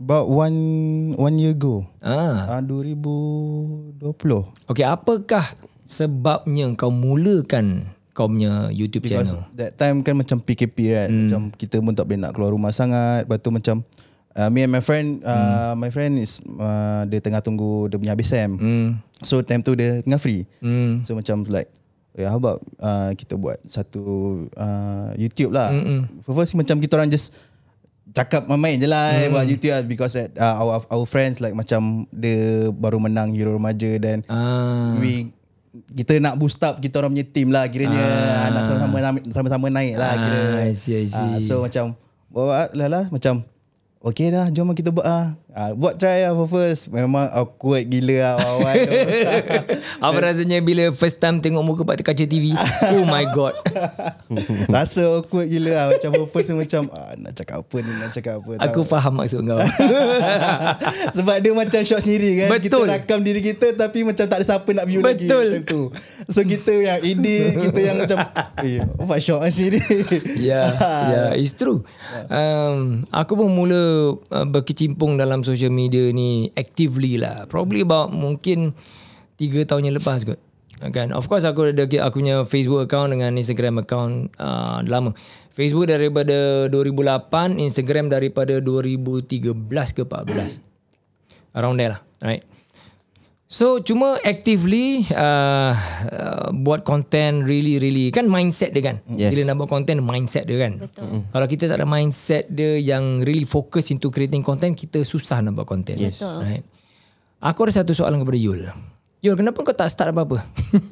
about 0.01 0.27
one 0.33 0.57
one 1.21 1.37
year 1.37 1.53
ago. 1.53 1.85
Ah. 2.01 2.59
Ah, 2.59 2.61
2020. 2.65 4.01
Okay, 4.73 4.89
apakah 4.89 5.45
sebabnya 5.85 6.73
kau 6.75 6.89
mulakan 6.89 7.93
kau 8.17 8.27
punya 8.27 8.73
YouTube 8.75 9.07
Because 9.07 9.37
channel? 9.37 9.55
that 9.55 9.77
time 9.77 10.01
kan 10.01 10.17
macam 10.17 10.41
PKP 10.41 10.77
kan. 10.97 11.09
Hmm. 11.13 11.21
Macam 11.29 11.41
kita 11.55 11.77
pun 11.79 11.93
tak 11.95 12.09
boleh 12.09 12.19
nak 12.19 12.33
keluar 12.33 12.51
rumah 12.57 12.73
sangat. 12.73 13.29
Lepas 13.29 13.39
tu 13.45 13.53
macam 13.53 13.77
uh, 14.35 14.49
me 14.49 14.65
and 14.65 14.73
my 14.73 14.83
friend 14.83 15.21
uh, 15.23 15.77
my 15.77 15.93
friend 15.93 16.17
is 16.17 16.41
uh, 16.59 17.05
dia 17.07 17.21
tengah 17.21 17.45
tunggu 17.45 17.87
dia 17.93 18.01
punya 18.01 18.17
habis 18.17 18.33
SEM. 18.33 18.57
Hmm. 18.57 18.89
So 19.21 19.45
time 19.45 19.61
tu 19.61 19.77
dia 19.77 20.01
tengah 20.01 20.19
free. 20.19 20.49
Hmm. 20.65 21.05
So 21.05 21.13
macam 21.15 21.45
like 21.53 21.69
Yeah, 22.11 22.35
how 22.35 22.43
about 22.43 22.59
uh, 22.83 23.15
kita 23.15 23.39
buat 23.39 23.63
satu 23.63 24.03
uh, 24.59 25.15
YouTube 25.15 25.55
lah. 25.55 25.71
Mm-mm. 25.71 26.27
First 26.27 26.59
macam 26.59 26.83
kita 26.83 26.99
orang 26.99 27.07
just 27.07 27.31
cakap 28.11 28.47
main 28.51 28.77
je 28.79 28.89
lah 28.91 29.15
mm. 29.15 29.31
buat 29.31 29.45
YouTube 29.47 29.73
lah 29.73 29.83
because 29.87 30.19
that, 30.19 30.35
uh, 30.35 30.55
our 30.59 30.83
our 30.91 31.07
friends 31.07 31.39
like 31.39 31.55
macam 31.55 32.07
dia 32.11 32.69
baru 32.75 32.99
menang 32.99 33.31
Hero 33.35 33.55
Remaja 33.55 33.91
dan 34.03 34.27
Ah. 34.27 34.99
we 34.99 35.31
kita 35.95 36.19
nak 36.19 36.35
boost 36.35 36.59
up 36.67 36.83
kita 36.83 36.99
orang 36.99 37.15
punya 37.15 37.27
team 37.31 37.55
lah 37.55 37.71
kiranya 37.71 38.03
ah. 38.03 38.51
nak 38.51 38.63
sama-sama 38.67 38.97
sama-sama 39.31 39.67
naik 39.71 39.95
lah 39.95 40.13
kira. 40.19 40.41
Ah, 40.43 40.67
I 40.67 40.75
see, 40.75 40.95
I 40.99 41.07
see. 41.07 41.19
Ah, 41.19 41.39
so 41.39 41.63
macam 41.63 41.95
buat 42.31 42.75
lah 42.75 42.89
lah 42.91 43.05
macam 43.11 43.47
Okay 44.01 44.33
dah 44.33 44.49
jom 44.49 44.73
kita 44.73 44.89
buat 44.89 45.05
ah. 45.05 45.37
Ah 45.55 45.75
buat 45.75 45.99
try 45.99 46.27
lah 46.27 46.33
for 46.35 46.47
first. 46.47 46.91
Memang 46.91 47.29
awkward 47.33 47.87
gila 47.91 48.17
lah 48.21 48.33
awal-awal. 48.39 48.77
Apa 50.07 50.19
rasanya 50.23 50.59
bila 50.63 50.91
first 50.95 51.19
time 51.19 51.43
tengok 51.43 51.63
muka 51.63 51.83
Pak 51.83 52.03
kaca 52.07 52.25
TV? 52.25 52.55
Oh 52.97 53.05
my 53.07 53.25
god. 53.31 53.55
Rasa 54.75 55.21
awkward 55.21 55.51
gila 55.51 55.71
lah 55.75 55.87
Macam 55.91 56.11
for 56.15 56.29
first 56.31 56.55
macam 56.55 56.87
ah, 56.95 57.13
Nak 57.19 57.35
cakap 57.35 57.67
apa 57.67 57.77
ni 57.83 57.93
Nak 57.99 58.11
cakap 58.15 58.35
apa 58.39 58.63
Aku 58.71 58.87
faham 58.87 59.19
maksud 59.19 59.43
kau. 59.43 59.59
Sebab 61.19 61.37
dia 61.43 61.51
macam 61.51 61.81
shot 61.83 62.01
sendiri 62.03 62.47
kan 62.47 62.49
Betul. 62.55 62.87
Kita 62.87 62.95
rakam 62.95 63.21
diri 63.27 63.41
kita 63.43 63.75
Tapi 63.75 64.07
macam 64.07 64.25
tak 64.31 64.39
ada 64.39 64.45
siapa 64.47 64.71
nak 64.71 64.87
view 64.87 65.03
lagi 65.03 65.27
Betul. 65.27 65.47
time 65.51 65.65
tu. 65.67 65.83
So 66.31 66.47
kita 66.47 66.73
yang 66.73 67.01
edit 67.03 67.59
Kita 67.59 67.81
yang 67.81 67.97
macam 67.99 68.19
Eh 68.63 68.79
buat 69.03 69.19
shot 69.19 69.43
lah 69.43 69.51
sendiri 69.51 69.83
Ya, 70.39 70.63
ya, 71.11 71.23
it's 71.37 71.53
true. 71.59 71.83
Um, 72.31 73.05
aku 73.11 73.35
pun 73.35 73.51
mula 73.51 74.15
uh, 74.17 74.47
berkecimpung 74.47 75.19
dalam 75.19 75.40
social 75.43 75.73
media 75.73 76.11
ni 76.11 76.51
actively 76.55 77.17
lah. 77.21 77.47
Probably 77.47 77.83
about 77.83 78.13
mungkin 78.13 78.77
3 79.41 79.65
tahun 79.65 79.91
yang 79.91 79.97
lepas 79.97 80.25
kot. 80.29 80.41
Kan? 80.81 81.13
Of 81.13 81.29
course 81.29 81.45
aku 81.45 81.77
ada 81.77 81.85
aku 81.85 82.25
punya 82.25 82.41
Facebook 82.49 82.89
account 82.89 83.13
dengan 83.13 83.37
Instagram 83.37 83.85
account 83.85 84.33
uh, 84.41 84.81
lama. 84.89 85.13
Facebook 85.53 85.93
daripada 85.93 86.73
2008, 86.73 87.61
Instagram 87.61 88.09
daripada 88.09 88.65
2013 88.65 89.53
ke 89.93 90.03
14. 90.09 90.65
Around 91.53 91.77
there 91.77 91.93
lah, 91.93 92.01
right? 92.25 92.43
So 93.51 93.83
cuma 93.83 94.15
actively 94.23 95.03
uh, 95.11 95.75
uh, 96.07 96.55
buat 96.55 96.87
content 96.87 97.43
really 97.43 97.83
really 97.83 98.15
kan 98.15 98.31
mindset 98.31 98.71
dia 98.71 98.95
kan. 98.95 99.03
Yes. 99.11 99.35
Bila 99.35 99.51
nak 99.51 99.59
buat 99.59 99.67
content 99.75 99.99
mindset 99.99 100.47
dia 100.47 100.71
kan. 100.71 100.79
Betul. 100.79 101.27
Kalau 101.35 101.47
kita 101.51 101.67
tak 101.67 101.83
ada 101.83 101.87
mindset 101.91 102.47
dia 102.47 102.79
yang 102.79 103.27
really 103.27 103.43
focus 103.43 103.91
into 103.91 104.07
creating 104.15 104.47
content 104.47 104.79
kita 104.79 105.03
susah 105.03 105.43
nak 105.43 105.59
buat 105.59 105.67
content. 105.67 105.99
Yes. 105.99 106.23
Betul. 106.23 106.47
Right. 106.47 106.65
Aku 107.43 107.67
ada 107.67 107.75
satu 107.75 107.91
soalan 107.91 108.23
kepada 108.23 108.39
Yul. 108.39 108.71
Yul, 109.21 109.35
kenapa 109.35 109.59
kau 109.67 109.75
tak 109.75 109.91
start 109.91 110.15
apa-apa? 110.15 110.47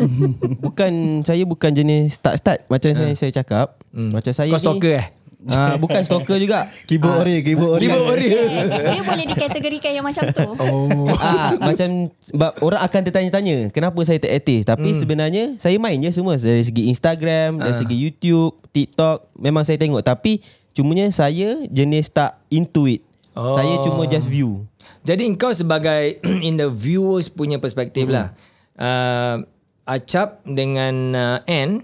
Bukan 0.66 1.22
saya 1.22 1.46
bukan 1.46 1.70
jenis 1.72 2.18
start-start 2.18 2.66
macam 2.66 2.90
saya 2.90 3.14
saya 3.14 3.30
cakap. 3.38 3.78
Macam 3.94 4.34
saya 4.34 4.50
kau 4.50 4.58
stalker 4.58 4.98
eh? 4.98 5.06
Ah 5.48 5.78
bukan 5.78 6.02
stalker 6.02 6.34
juga. 6.36 6.66
Keyboard 6.84 7.22
ori, 7.22 7.36
keyboard 7.40 7.78
ori. 7.78 7.86
Keyboard 7.86 8.04
warrior. 8.10 8.44
Dia 8.92 9.02
boleh 9.02 9.24
dikategorikan 9.24 9.90
yang 9.94 10.02
macam 10.02 10.24
tu. 10.28 10.42
Oh. 10.58 11.06
ah 11.14 11.54
macam 11.58 12.10
sebab 12.18 12.58
orang 12.58 12.82
akan 12.82 13.00
tertanya-tanya 13.06 13.56
kenapa 13.70 14.02
saya 14.02 14.18
tak 14.18 14.34
aktif 14.34 14.66
tapi 14.66 14.90
Hmm. 14.90 14.98
sebenarnya 14.98 15.44
saya 15.56 15.78
main 15.78 15.94
je 15.96 16.10
semua 16.10 16.34
dari 16.34 16.66
segi 16.66 16.90
Instagram, 16.90 17.62
dari 17.62 17.70
Ah. 17.70 17.78
segi 17.78 17.94
YouTube, 17.94 18.58
TikTok 18.70 19.30
memang 19.38 19.62
saya 19.62 19.78
tengok 19.78 20.02
tapi 20.02 20.42
cumanya 20.72 21.06
saya 21.08 21.62
jenis 21.66 22.10
tak 22.10 22.42
into 22.48 22.90
it. 22.90 23.06
Oh. 23.32 23.54
Saya 23.54 23.78
cuma 23.78 24.04
just 24.04 24.26
view. 24.26 24.66
Jadi 25.02 25.22
engkau 25.22 25.54
sebagai 25.54 26.18
in 26.42 26.58
the 26.58 26.66
viewers 26.66 27.30
punya 27.30 27.56
perspektif 27.56 28.10
lah. 28.10 28.34
Uh, 28.74 29.46
Acap 29.84 30.44
dengan 30.44 30.94
uh, 31.14 31.38
N 31.46 31.80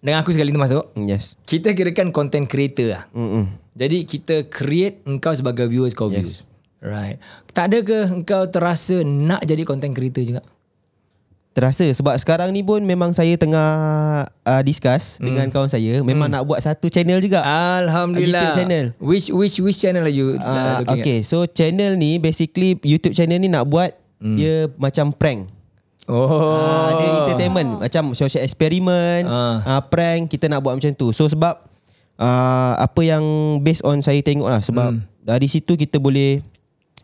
dengan 0.00 0.22
aku 0.22 0.30
sekali 0.30 0.52
tu 0.52 0.60
masuk. 0.60 0.84
Yes. 0.94 1.34
Kita 1.48 1.72
kirakan 1.72 2.12
content 2.14 2.46
creator 2.46 2.94
lah. 2.94 3.02
Mm-mm. 3.16 3.48
Jadi 3.76 4.08
kita 4.08 4.48
create 4.48 5.04
engkau 5.04 5.32
sebagai 5.36 5.68
viewers 5.68 5.92
kau 5.92 6.08
yes. 6.08 6.16
views. 6.16 6.36
Right. 6.80 7.18
Tak 7.56 7.72
ada 7.72 7.78
ke 7.82 7.98
engkau 8.08 8.46
terasa 8.52 9.00
nak 9.02 9.42
jadi 9.42 9.64
content 9.64 9.96
creator 9.96 10.22
juga? 10.22 10.42
Terasa 11.56 11.88
sebab 11.88 12.20
sekarang 12.20 12.52
ni 12.52 12.60
pun 12.60 12.84
memang 12.84 13.16
saya 13.16 13.32
tengah 13.40 13.68
uh, 14.28 14.60
discuss 14.60 15.16
dengan 15.16 15.48
kawan 15.48 15.72
saya 15.72 16.04
memang 16.04 16.28
nak 16.28 16.44
buat 16.44 16.60
satu 16.60 16.92
channel 16.92 17.16
juga. 17.24 17.40
Alhamdulillah. 17.80 18.52
YouTube 18.52 18.58
channel. 18.60 18.86
Which 19.00 19.32
which 19.32 19.56
which 19.64 19.80
channel 19.80 20.04
are 20.04 20.12
you 20.12 20.36
uh, 20.36 20.44
Uh, 20.44 20.84
looking 20.84 21.00
okay, 21.00 21.18
so 21.24 21.48
channel 21.48 21.96
ni 21.96 22.20
basically 22.20 22.76
YouTube 22.84 23.16
channel 23.16 23.40
ni 23.40 23.48
nak 23.48 23.64
buat 23.64 23.96
dia 24.20 24.68
macam 24.76 25.16
prank. 25.16 25.48
At? 26.06 26.14
Oh. 26.14 26.54
Ah, 26.54 26.90
dia 26.96 27.06
entertainment 27.20 27.82
macam 27.82 28.14
social 28.14 28.42
experiment, 28.42 29.26
Ah. 29.26 29.58
ah. 29.66 29.82
prank 29.82 30.30
kita 30.30 30.46
nak 30.46 30.62
buat 30.62 30.78
macam 30.78 30.94
tu. 30.94 31.10
So 31.10 31.26
sebab 31.26 31.66
uh, 32.16 32.72
apa 32.78 33.00
yang 33.02 33.24
based 33.60 33.82
on 33.82 34.00
saya 34.00 34.22
tengok 34.22 34.46
lah 34.46 34.62
sebab 34.62 34.96
dari 35.20 35.50
situ 35.50 35.74
kita 35.74 35.98
boleh 35.98 36.40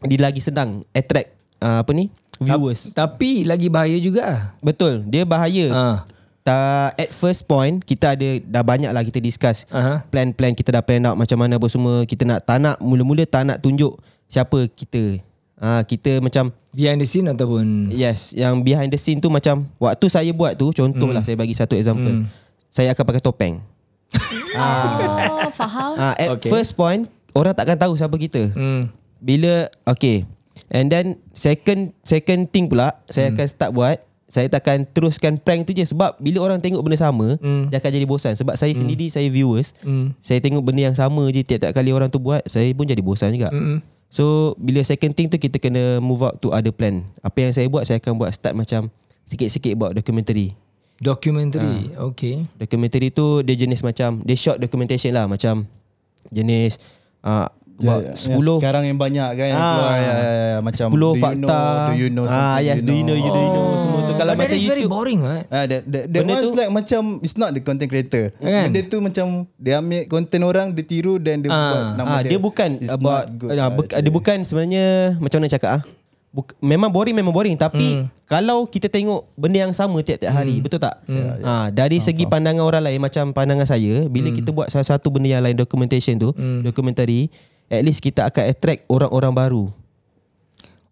dia 0.02 0.18
lagi 0.18 0.42
senang 0.42 0.82
attract 0.90 1.34
uh, 1.58 1.82
apa 1.82 1.90
ni 1.90 2.10
viewers. 2.38 2.90
Tapi 2.90 3.46
lagi 3.46 3.70
bahaya 3.70 3.94
juga. 3.98 4.54
Betul, 4.58 5.06
dia 5.06 5.22
bahaya. 5.22 5.66
Ah. 5.70 5.96
Ta, 6.42 6.90
at 6.98 7.14
first 7.14 7.46
point 7.46 7.78
kita 7.78 8.18
ada 8.18 8.42
dah 8.42 8.66
banyak 8.66 8.90
lah 8.90 9.06
kita 9.06 9.22
discuss 9.22 9.62
Aha. 9.70 10.02
plan-plan 10.10 10.58
kita 10.58 10.74
dah 10.74 10.82
plan 10.82 10.98
out 11.06 11.14
macam 11.14 11.38
mana 11.38 11.54
apa 11.54 11.70
semua 11.70 12.02
kita 12.02 12.26
nak 12.26 12.42
tak 12.42 12.58
nak 12.58 12.82
mula-mula 12.82 13.22
tak 13.22 13.46
nak 13.46 13.62
tunjuk 13.62 13.94
siapa 14.26 14.66
kita 14.74 15.22
ah 15.62 15.80
kita 15.80 16.18
macam 16.18 16.50
Behind 16.72 16.98
the 16.98 17.06
scene 17.06 17.24
ataupun 17.24 17.88
yes 17.88 18.34
yang 18.34 18.58
behind 18.60 18.90
the 18.90 18.98
scene 18.98 19.16
tu 19.16 19.28
macam 19.28 19.62
waktu 19.78 20.06
saya 20.08 20.30
buat 20.30 20.52
tu 20.52 20.68
contohlah 20.68 21.22
saya 21.22 21.34
bagi 21.34 21.54
satu 21.54 21.72
example 21.72 22.26
saya 22.66 22.90
akan 22.90 23.04
pakai 23.06 23.22
topeng 23.22 23.54
Oh, 24.52 25.48
faham. 25.50 25.92
ah 25.96 26.14
at 26.14 26.28
Okay. 26.34 26.50
first 26.50 26.74
point 26.74 27.06
orang 27.32 27.54
takkan 27.54 27.78
tahu 27.78 27.94
siapa 27.94 28.12
kita 28.14 28.50
hmm. 28.50 28.90
bila 29.16 29.54
okay 29.84 30.26
and 30.68 30.88
then 30.88 31.06
second 31.32 31.94
second 32.02 32.44
thing 32.46 32.66
pula 32.66 32.92
saya 33.06 33.30
akan 33.30 33.46
start 33.46 33.70
buat 33.70 33.96
saya 34.26 34.48
takkan 34.48 34.84
teruskan 34.86 35.36
prank 35.36 35.62
tu 35.62 35.72
je 35.72 35.84
sebab 35.86 36.16
bila 36.16 36.40
orang 36.42 36.56
tengok 36.58 36.80
benda 36.80 36.96
sama 36.96 37.36
Hmm. 37.38 37.68
dia 37.68 37.78
akan 37.78 37.90
jadi 37.92 38.06
bosan 38.06 38.32
sebab 38.34 38.56
saya 38.56 38.72
sendiri 38.72 39.06
saya 39.06 39.28
viewers 39.28 39.76
Hmm. 39.78 40.16
saya 40.18 40.40
tengok 40.40 40.60
benda 40.62 40.82
yang 40.82 40.96
sama 40.96 41.22
je 41.28 41.40
tiap-tiap 41.42 41.70
kali 41.70 41.92
orang 41.92 42.08
tu 42.08 42.16
buat 42.16 42.40
saya 42.46 42.68
pun 42.72 42.84
jadi 42.84 43.00
bosan 43.00 43.30
juga 43.30 43.48
Mm-mm. 43.48 43.84
So 44.12 44.52
bila 44.60 44.84
second 44.84 45.16
thing 45.16 45.32
tu 45.32 45.40
kita 45.40 45.56
kena 45.56 45.98
move 46.04 46.20
out 46.20 46.36
to 46.38 46.52
other 46.52 46.70
plan 46.70 47.00
apa 47.24 47.48
yang 47.48 47.52
saya 47.56 47.66
buat 47.72 47.88
saya 47.88 47.96
akan 47.98 48.20
buat 48.20 48.30
start 48.36 48.52
macam 48.52 48.92
sikit-sikit 49.24 49.72
buat 49.74 49.96
documentary 49.96 50.52
Documentary. 51.02 51.90
Okay. 51.98 52.46
documentary 52.54 53.10
tu 53.10 53.42
dia 53.42 53.58
jenis 53.58 53.82
macam 53.82 54.22
dia 54.22 54.38
short 54.38 54.62
documentation 54.62 55.10
lah 55.10 55.26
macam 55.26 55.66
jenis 56.30 56.78
uh, 57.26 57.50
Ya, 57.74 57.88
buat 57.88 58.00
ya, 58.04 58.12
10 58.14 58.30
yang 58.30 58.60
sekarang 58.60 58.84
yang 58.84 58.94
banyak 58.96 59.28
kan 59.32 59.46
yang 59.48 59.56
Ah. 59.56 59.70
keluar 59.72 59.90
ya, 59.90 60.02
ya, 60.02 60.14
ya, 60.22 60.58
macam 60.60 60.86
10 60.86 60.92
do 60.92 61.08
you 61.08 61.14
fakta. 61.18 61.40
know, 61.40 61.50
do 61.82 61.92
you 61.94 62.08
know 62.08 62.24
ah 62.24 62.58
yes, 62.58 62.78
do 62.78 62.92
you 62.92 63.02
know, 63.02 63.12
you 63.12 63.26
do 63.26 63.40
you 63.40 63.50
know 63.50 63.68
semua 63.74 64.00
tu 64.02 64.12
kalau 64.14 64.32
But 64.32 64.44
macam 64.44 64.54
is 64.54 64.62
very 64.62 64.82
YouTube. 64.82 64.92
boring 64.92 65.20
right? 65.20 65.46
Ah, 65.48 65.64
that, 65.64 65.82
that, 65.84 66.04
that 66.04 66.20
Benda 66.20 66.32
one 66.32 66.42
tu- 66.44 66.54
like 66.54 66.70
macam 66.70 67.00
it's 67.18 67.34
not 67.34 67.50
the 67.50 67.60
content 67.60 67.88
creator. 67.88 68.30
Kan? 68.34 68.68
Benda 68.68 68.80
tu 68.82 68.98
macam 68.98 69.24
dia 69.56 69.74
ambil 69.76 70.02
content 70.06 70.42
orang, 70.44 70.66
dia 70.70 70.84
tiru 70.84 71.16
dan 71.16 71.38
dia 71.38 71.48
Ah. 71.48 71.58
buat 71.64 71.82
nama 71.96 72.06
Ah, 72.08 72.20
dia. 72.20 72.30
dia 72.30 72.38
bukan 72.38 72.70
It's 72.76 72.86
about 72.88 73.24
not 73.24 73.34
good 73.36 73.48
ah, 73.48 73.56
lah 73.56 73.66
buk- 73.68 73.88
actually. 73.88 74.02
dia 74.02 74.12
bukan 74.12 74.36
sebenarnya 74.42 74.84
macam 75.16 75.36
mana 75.38 75.48
cakap 75.48 75.70
ah. 75.72 75.82
Buk, 76.30 76.48
memang 76.58 76.88
boring 76.88 77.12
memang 77.12 77.28
boring 77.30 77.52
tapi 77.54 77.88
Hmm. 77.94 78.08
kalau 78.24 78.64
kita 78.64 78.86
tengok 78.86 79.28
benda 79.34 79.58
yang 79.60 79.74
sama 79.74 80.00
tiap-tiap 80.00 80.32
hari 80.32 80.60
betul 80.60 80.78
tak? 80.78 80.96
Ah 81.42 81.68
dari 81.68 81.98
segi 81.98 82.24
pandangan 82.24 82.62
orang 82.62 82.84
lain 82.84 82.96
macam 82.98 83.24
pandangan 83.30 83.66
saya 83.66 84.06
bila 84.06 84.28
Hmm. 84.28 84.36
kita 84.38 84.48
buat 84.48 84.68
salah 84.68 84.86
satu 84.86 85.10
benda 85.10 85.28
yang 85.28 85.42
lain 85.42 85.52
documentation 85.54 86.16
tu, 86.16 86.32
documentary 86.62 87.28
at 87.72 87.80
least 87.80 88.04
kita 88.04 88.28
akan 88.28 88.44
attract 88.52 88.84
orang-orang 88.92 89.32
baru. 89.32 89.64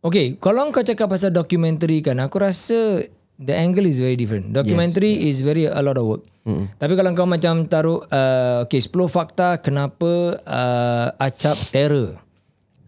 Okay, 0.00 0.40
kalau 0.40 0.72
kau 0.72 0.80
cakap 0.80 1.12
pasal 1.12 1.28
documentary 1.28 2.00
kan, 2.00 2.16
aku 2.24 2.40
rasa 2.40 3.04
the 3.36 3.52
angle 3.52 3.84
is 3.84 4.00
very 4.00 4.16
different. 4.16 4.56
Documentary 4.56 5.12
yes, 5.12 5.36
is 5.36 5.44
very 5.44 5.68
a 5.68 5.80
lot 5.84 6.00
of 6.00 6.08
work. 6.08 6.24
Mm. 6.48 6.72
Tapi 6.80 6.92
kalau 6.96 7.12
kau 7.12 7.28
macam 7.28 7.68
taruh, 7.68 8.00
uh, 8.08 8.64
okay, 8.64 8.80
10 8.80 8.96
fakta 9.12 9.60
kenapa 9.60 10.40
uh, 10.48 11.12
acap 11.20 11.60
terror. 11.68 12.16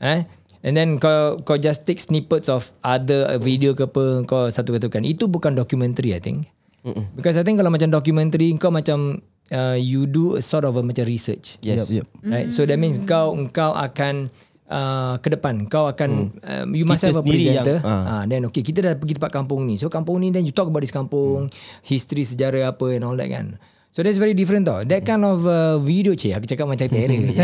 Eh? 0.01 0.25
And 0.65 0.73
then 0.73 0.97
kau 0.97 1.43
kau 1.45 1.61
just 1.61 1.85
take 1.85 2.01
snippets 2.01 2.49
of 2.49 2.73
other 2.81 3.37
video 3.43 3.77
ke 3.77 3.85
apa 3.85 4.25
kau 4.25 4.49
satu 4.49 4.73
satukan. 4.73 5.05
Itu 5.05 5.29
bukan 5.29 5.53
documentary 5.53 6.17
I 6.17 6.23
think. 6.23 6.49
Mm-mm. 6.87 7.13
Because 7.13 7.37
I 7.37 7.45
think 7.45 7.59
kalau 7.59 7.69
macam 7.69 7.91
documentary 7.91 8.55
kau 8.57 8.73
macam 8.73 9.21
uh, 9.53 9.77
you 9.77 10.09
do 10.09 10.35
a 10.35 10.43
sort 10.43 10.65
of 10.65 10.75
a 10.75 10.83
macam 10.83 11.05
research. 11.05 11.61
Yes. 11.61 11.87
Yep, 11.87 11.89
yep. 11.93 12.07
Right? 12.25 12.49
So 12.49 12.65
that 12.65 12.77
means 12.77 12.99
kau 12.99 13.37
kau 13.53 13.77
akan 13.77 14.33
uh, 14.67 15.21
ke 15.21 15.29
depan 15.29 15.69
kau 15.69 15.87
akan 15.87 16.33
um, 16.41 16.69
you 16.73 16.83
must 16.83 17.05
Kita 17.05 17.13
have 17.13 17.21
a 17.21 17.25
presenter. 17.25 17.79
yang, 17.79 17.87
ah. 17.87 18.03
Ah 18.19 18.23
then 18.25 18.49
okay 18.49 18.65
kita 18.65 18.81
dah 18.81 18.97
pergi 18.97 19.21
tempat 19.21 19.31
kampung 19.31 19.69
ni. 19.69 19.77
So 19.77 19.87
kampung 19.87 20.19
ni 20.19 20.33
then 20.33 20.43
you 20.43 20.51
talk 20.51 20.67
about 20.67 20.81
this 20.81 20.91
kampung, 20.91 21.53
history 21.85 22.25
sejarah 22.25 22.73
apa 22.73 22.97
and 22.97 23.05
all 23.05 23.15
that 23.15 23.29
kan. 23.29 23.61
So 23.93 24.01
that's 24.01 24.17
very 24.17 24.33
different 24.33 24.65
tau. 24.65 24.81
That 24.89 25.05
kind 25.05 25.21
of 25.21 25.45
uh, 25.45 25.77
video 25.77 26.17
cik 26.17 26.33
aku 26.33 26.49
cakap 26.49 26.65
macam 26.65 26.89
terror. 26.89 27.13
je. 27.13 27.37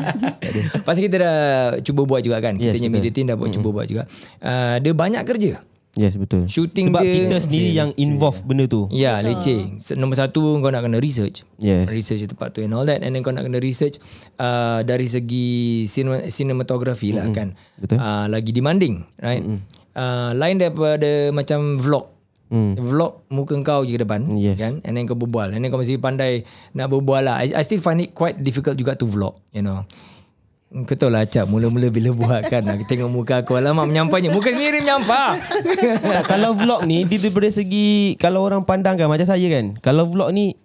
Pasal 0.88 1.04
kita 1.04 1.16
dah 1.20 1.36
cuba 1.84 2.08
buat 2.08 2.24
juga 2.24 2.40
kan. 2.40 2.56
Kita 2.56 2.72
Yes, 2.72 2.80
punya 2.80 2.88
betul. 2.88 2.96
media 2.96 3.12
team 3.12 3.24
dah 3.28 3.36
buat 3.36 3.52
cuba 3.52 3.68
buat 3.76 3.84
juga. 3.84 4.08
Uh, 4.40 4.80
dia 4.80 4.96
banyak 4.96 5.20
kerja. 5.28 5.60
Yes 5.96 6.12
betul. 6.14 6.44
Shooting 6.44 6.92
Sebab 6.92 7.00
dia- 7.00 7.24
kita 7.24 7.36
sendiri 7.40 7.68
yang 7.72 7.90
involve 7.96 8.44
benda 8.44 8.64
tu. 8.64 8.84
Ya, 8.90 9.16
leceh. 9.18 9.80
Se- 9.80 9.96
Nombor 9.96 10.14
satu 10.14 10.60
kau 10.60 10.68
nak 10.68 10.84
kena 10.84 11.00
research. 11.00 11.40
Yes. 11.56 11.88
Research 11.88 12.28
tempat 12.28 12.52
tu 12.52 12.60
and 12.60 12.70
all 12.70 12.84
that 12.84 13.00
and 13.00 13.10
then 13.10 13.20
kau 13.20 13.32
nak 13.32 13.42
kena 13.42 13.56
research 13.56 13.96
uh, 14.36 14.80
dari 14.80 15.08
segi 15.08 15.48
cinema, 15.86 16.28
cinematography 16.28 17.10
lah 17.10 17.24
kan. 17.30 17.56
Betul. 17.74 17.96
Uh, 17.96 18.28
lagi 18.28 18.52
demanding, 18.52 19.08
right? 19.18 19.40
Uh, 19.92 20.30
lain 20.32 20.56
daripada 20.56 21.32
macam 21.32 21.80
vlog. 21.80 22.12
Mm. 22.46 22.78
Vlog 22.78 23.26
muka 23.26 23.58
kau 23.58 23.82
je 23.82 23.96
ke 23.96 24.06
depan 24.06 24.22
Yes. 24.32 24.54
kan 24.54 24.78
and 24.80 24.94
then 24.94 25.02
kau 25.02 25.18
berbual 25.18 25.50
and 25.50 25.58
then 25.58 25.66
kau 25.66 25.82
mesti 25.82 25.98
pandai 25.98 26.46
nak 26.70 26.86
berbual 26.86 27.18
lah 27.18 27.42
I, 27.42 27.50
I 27.50 27.62
still 27.62 27.82
find 27.82 27.98
it 27.98 28.14
quite 28.14 28.38
difficult 28.38 28.78
juga 28.78 28.94
to 28.94 29.02
vlog 29.02 29.34
you 29.50 29.66
know 29.66 29.82
Kau 30.66 30.92
tahu 30.92 31.08
lah 31.08 31.22
Acap 31.22 31.46
Mula-mula 31.46 31.86
bila 31.88 32.10
buat 32.10 32.42
kan 32.44 32.66
Aku 32.66 32.82
tengok 32.84 33.06
muka 33.06 33.34
aku 33.38 33.54
Alamak 33.54 33.86
menyampainya 33.86 34.28
Muka 34.28 34.50
sendiri 34.50 34.82
menyampah 34.82 35.38
tak, 36.02 36.24
kalau 36.26 36.52
vlog 36.52 36.82
ni 36.82 37.02
dia 37.02 37.18
daripada 37.18 37.46
segi 37.48 38.18
kalau 38.18 38.42
orang 38.42 38.62
pandang 38.62 38.94
kan 38.94 39.06
macam 39.06 39.22
saya 39.24 39.46
kan. 39.46 39.78
Kalau 39.78 40.04
vlog 40.04 40.30
ni 40.30 40.58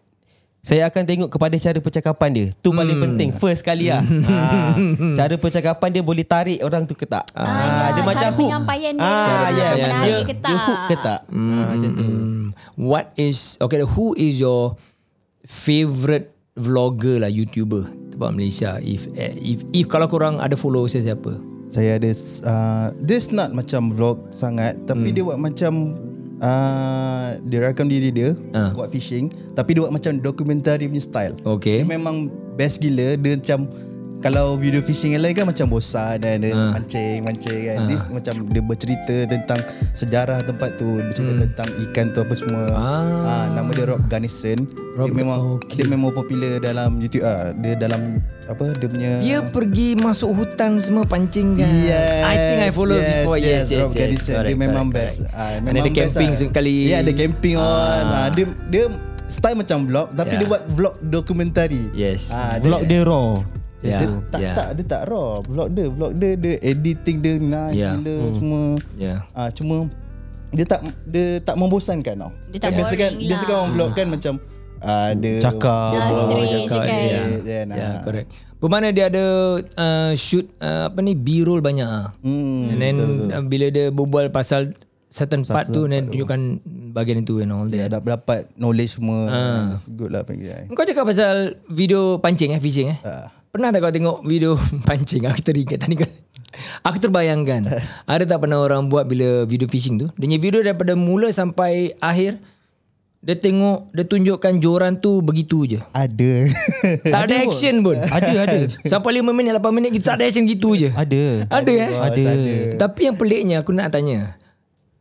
saya 0.62 0.86
akan 0.86 1.04
tengok 1.04 1.30
kepada 1.30 1.58
cara 1.58 1.78
percakapan 1.78 2.30
dia. 2.32 2.48
Tu 2.56 2.70
paling 2.70 2.94
Hmm. 2.94 3.06
penting 3.08 3.30
first 3.32 3.62
kali 3.62 3.90
lah. 3.90 4.02
ha, 4.02 4.74
cara 5.18 5.34
percakapan 5.36 5.90
dia 5.90 6.02
boleh 6.02 6.22
tarik 6.22 6.62
orang 6.62 6.84
tu 6.84 6.94
ke 6.94 7.02
tak. 7.04 7.26
Ah, 7.34 7.46
ha, 7.46 7.58
dia 7.90 8.02
cara 8.02 8.08
macam 8.08 8.30
hook. 8.32 8.46
penyampaian 8.48 8.94
dia. 8.94 9.02
Ah, 9.04 9.26
Cara 9.26 9.48
yes. 9.52 9.74
menarik 9.80 10.02
Dia, 10.04 10.18
ke 10.22 10.34
dia 10.34 10.44
tak? 10.44 10.62
hook 10.62 10.82
ke 10.84 10.96
tak. 10.98 11.20
Ha, 11.26 11.42
macam 11.68 11.90
tu. 11.92 12.04
Hmm, 12.04 12.44
What 12.76 13.06
is 13.16 13.38
Okay 13.58 13.82
who 13.84 14.14
is 14.16 14.38
your 14.38 14.78
Favorite 15.42 16.30
Vlogger 16.54 17.18
lah 17.18 17.30
YouTuber 17.30 18.11
Tempat 18.22 18.38
Malaysia 18.38 18.78
If 18.86 19.10
eh, 19.18 19.34
if 19.42 19.66
if 19.74 19.90
kalau 19.90 20.06
korang 20.06 20.38
ada 20.38 20.54
followers 20.54 20.94
siapa? 20.94 21.42
Saya 21.74 21.98
ada 21.98 22.14
uh, 22.46 22.94
This 23.02 23.34
not 23.34 23.50
macam 23.58 23.90
vlog 23.90 24.30
sangat 24.30 24.78
Tapi 24.86 25.10
dia 25.10 25.26
buat 25.26 25.42
macam 25.42 25.98
uh, 26.38 27.34
Dia 27.50 27.66
rakam 27.66 27.90
diri 27.90 28.14
dia 28.14 28.38
Ah. 28.54 28.78
Buat 28.78 28.94
fishing 28.94 29.34
Tapi 29.58 29.74
dia 29.74 29.82
buat 29.90 29.98
macam 29.98 30.22
Dokumentari 30.22 30.86
punya 30.86 31.02
style. 31.02 31.34
Okay. 31.42 31.82
Dia 31.82 31.98
memang 31.98 32.30
best 32.54 32.78
gila 32.78 33.18
Dia 33.18 33.42
macam 33.42 33.66
kalau 34.22 34.54
video 34.54 34.80
fishing 34.80 35.12
yang 35.12 35.22
lain 35.22 35.34
kan 35.34 35.44
macam 35.44 35.66
bosan 35.68 36.18
dan 36.18 36.40
dia 36.40 36.52
Ah. 36.52 36.72
mancing 36.72 37.22
mancing 37.22 37.62
kan. 37.64 37.78
This 37.86 38.06
macam 38.08 38.48
dia 38.48 38.62
bercerita 38.62 39.16
tentang 39.26 39.60
sejarah 39.92 40.40
tempat 40.42 40.78
tu, 40.78 41.02
bercerita 41.02 41.42
tentang 41.44 41.70
ikan 41.84 42.06
tu 42.10 42.20
apa 42.20 42.34
semua. 42.34 42.64
Hmm. 42.64 42.78
Ah. 42.78 43.26
Ah, 43.26 43.46
nama 43.52 43.70
dia 43.72 43.86
Rob 43.86 44.06
Garnison. 44.06 44.62
Rob- 44.94 45.10
dia 45.10 45.18
memang 45.18 45.40
okay. 45.56 45.76
dia 45.76 45.86
memang 45.88 46.12
popular 46.12 46.58
dalam 46.58 46.98
YouTube 46.98 47.24
ah. 47.24 47.50
Dia 47.54 47.74
dalam 47.76 48.22
apa 48.44 48.66
dia 48.74 48.88
punya 48.88 49.12
Dia 49.20 49.38
pergi 49.44 49.96
masuk 49.96 50.30
hutan 50.36 50.78
semua 50.78 51.04
pancing 51.04 51.56
kan. 51.56 51.66
Yes, 51.68 52.22
I 52.22 52.36
think 52.36 52.60
I 52.60 52.70
follow 52.70 52.96
yes, 52.96 53.10
before. 53.16 53.38
Yes, 53.38 53.50
yes, 53.66 53.80
Rob 53.80 53.88
yes. 53.88 53.96
Garrison. 53.96 54.36
Correct, 54.36 54.48
dia 54.48 54.58
memang 54.60 54.86
correct, 54.88 55.02
best. 55.02 55.18
correct. 55.20 55.34
Ah, 55.36 55.50
memang 55.58 55.72
ada 55.72 55.82
best 55.82 55.96
camping 55.98 56.30
lah. 56.30 56.38
sekali. 56.38 56.76
Ya, 56.86 56.98
ada 57.00 57.12
camping 57.12 57.56
on. 57.56 57.66
Ah. 57.66 58.14
Ah. 58.14 58.28
dia 58.30 58.46
dia 58.68 58.84
style 59.26 59.56
macam 59.56 59.78
vlog 59.84 60.08
tapi 60.12 60.30
Yeah. 60.30 60.40
dia 60.40 60.48
buat 60.48 60.64
vlog 60.70 60.96
dokumentari. 61.02 61.84
Yes. 61.92 62.30
Ah, 62.30 62.60
Vlog 62.60 62.84
dia 62.84 63.02
raw. 63.02 63.40
Ya. 63.82 63.98
Dia 63.98 64.08
tak 64.28 64.40
ya. 64.40 64.54
tak 64.54 64.68
dia 64.74 64.86
tak 64.88 65.02
raw. 65.06 65.42
Vlog 65.42 65.70
dia, 65.72 65.86
vlog 65.88 66.12
dia 66.14 66.32
dia 66.36 66.56
editing 66.62 67.18
dia 67.18 67.34
nice 67.36 67.74
Ya. 67.74 67.92
gila 67.94 68.16
semua. 68.30 68.62
Ya. 68.96 69.16
Ah 69.32 69.50
cuma 69.50 69.90
dia 70.50 70.66
tak 70.66 70.80
dia 71.04 71.40
tak 71.40 71.56
membosankan 71.56 72.16
tau. 72.16 72.32
Dia 72.50 72.60
tak 72.60 72.70
Kan 72.70 72.78
biasa 72.78 72.94
kan 72.94 73.12
biasa 73.16 73.42
kan 73.42 73.48
lah. 73.48 73.58
orang 73.58 73.72
vlog 73.74 73.92
kan 73.92 74.08
macam 74.08 74.34
ah, 74.80 75.10
dia 75.14 75.34
Cakap. 75.40 75.92
Just 75.92 76.06
Oh, 76.08 76.26
straight 76.28 76.66
cakap, 76.68 76.98
ya. 77.00 77.22
Yeah, 77.42 77.64
nah. 77.66 77.76
Ya, 77.76 77.90
correct. 78.02 78.28
Bermakna 78.58 78.94
dia 78.94 79.10
ada 79.10 79.26
uh, 79.58 80.12
shoot 80.14 80.46
uh, 80.58 80.86
apa 80.88 81.00
ni 81.00 81.18
B-roll 81.18 81.60
banyak 81.60 81.82
ah. 81.84 82.14
Hmm, 82.22 82.70
And 82.70 82.80
then 82.80 82.96
uh, 83.30 83.42
bila 83.42 83.68
dia 83.68 83.90
berbual 83.90 84.30
pasal 84.30 84.78
certain 85.08 85.42
part 85.44 85.68
tu 85.68 85.84
dan 85.86 86.08
tunjukkan 86.08 86.62
bahagian 86.92 87.20
itu 87.20 87.40
and 87.40 87.50
all 87.50 87.66
dia 87.66 87.90
that. 87.90 87.98
dah 87.98 88.16
dapat 88.16 88.48
knowledge 88.56 88.96
semua. 88.96 89.28
That's 89.68 89.90
good 89.90 90.08
lah 90.08 90.22
panggil. 90.22 90.70
Kau 90.70 90.86
cakap 90.86 91.04
pasal 91.04 91.58
video 91.66 92.16
pancing 92.18 92.54
eh, 92.54 92.60
fishing 92.60 92.94
eh. 92.94 93.00
Ah. 93.02 93.28
Pernah 93.52 93.68
tak 93.76 93.84
kau 93.84 93.92
tengok 93.92 94.18
video 94.24 94.56
pancing? 94.88 95.28
Aku 95.28 95.44
teringat 95.44 95.84
tadi 95.84 96.00
kan. 96.00 96.08
Aku 96.88 96.98
terbayangkan. 97.04 97.68
ada 98.12 98.24
tak 98.24 98.40
pernah 98.48 98.64
orang 98.64 98.88
buat 98.88 99.04
bila 99.04 99.44
video 99.44 99.68
fishing 99.68 100.00
tu? 100.00 100.08
Dia 100.16 100.40
video 100.40 100.64
daripada 100.64 100.96
mula 100.96 101.28
sampai 101.36 101.92
akhir. 102.00 102.40
Dia 103.22 103.38
tengok, 103.38 103.94
dia 103.94 104.02
tunjukkan 104.02 104.58
joran 104.58 104.98
tu 104.98 105.22
begitu 105.22 105.70
je. 105.70 105.78
Ada. 105.94 106.50
Tak 107.06 107.22
ada 107.30 107.36
action 107.46 107.86
pun. 107.86 107.94
Ada, 107.94 108.50
ada. 108.50 108.60
Sampai 108.98 109.22
5 109.22 109.30
minit, 109.30 109.54
8 109.54 109.78
minit 109.78 109.94
kita 109.94 110.06
tak 110.10 110.16
ada 110.18 110.24
action 110.26 110.50
gitu 110.50 110.74
je. 110.74 110.90
Ada. 110.90 111.46
Ada 111.54 111.74
eh? 111.86 111.92
Ada. 112.02 112.26
Tapi 112.82 113.00
yang 113.06 113.14
peliknya 113.22 113.62
aku 113.62 113.78
nak 113.78 113.94
tanya. 113.94 114.41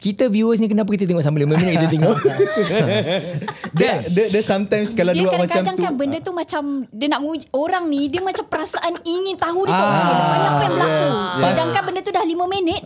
Kita 0.00 0.26
viewers 0.26 0.57
ni 0.57 0.66
kenapa 0.66 0.88
kita 0.88 1.04
tengok 1.04 1.21
sampai 1.21 1.45
5 1.45 1.52
minit 1.52 1.73
kita 1.76 1.88
tengok? 1.90 2.16
dia, 3.78 3.92
dia, 4.07 4.25
dia 4.28 4.42
sometimes 4.42 4.90
kalau 4.90 5.12
Dia 5.12 5.21
dia 5.21 5.26
buat 5.26 5.38
macam 5.38 5.61
kadang-kadang 5.61 5.76
tu. 5.76 5.85
kan 5.85 5.92
benda 5.95 6.19
tu 6.19 6.33
macam 6.33 6.62
Dia 6.88 7.07
nak 7.07 7.21
menguji 7.21 7.47
Orang 7.52 7.85
ni 7.87 8.09
Dia 8.09 8.21
macam 8.21 8.45
perasaan 8.45 8.97
ingin 9.02 9.37
tahu 9.37 9.61
dia 9.62 9.73
Ah, 9.73 9.85
okay, 9.85 10.12
apa 10.16 10.35
yang 10.40 10.54
berlaku 10.64 10.88
yes, 10.88 11.12
yes. 11.12 11.45
Sedangkan 11.47 11.83
benda 11.85 12.00
tu 12.00 12.11
dah 12.11 12.25
5 12.25 12.33
minit 12.50 12.80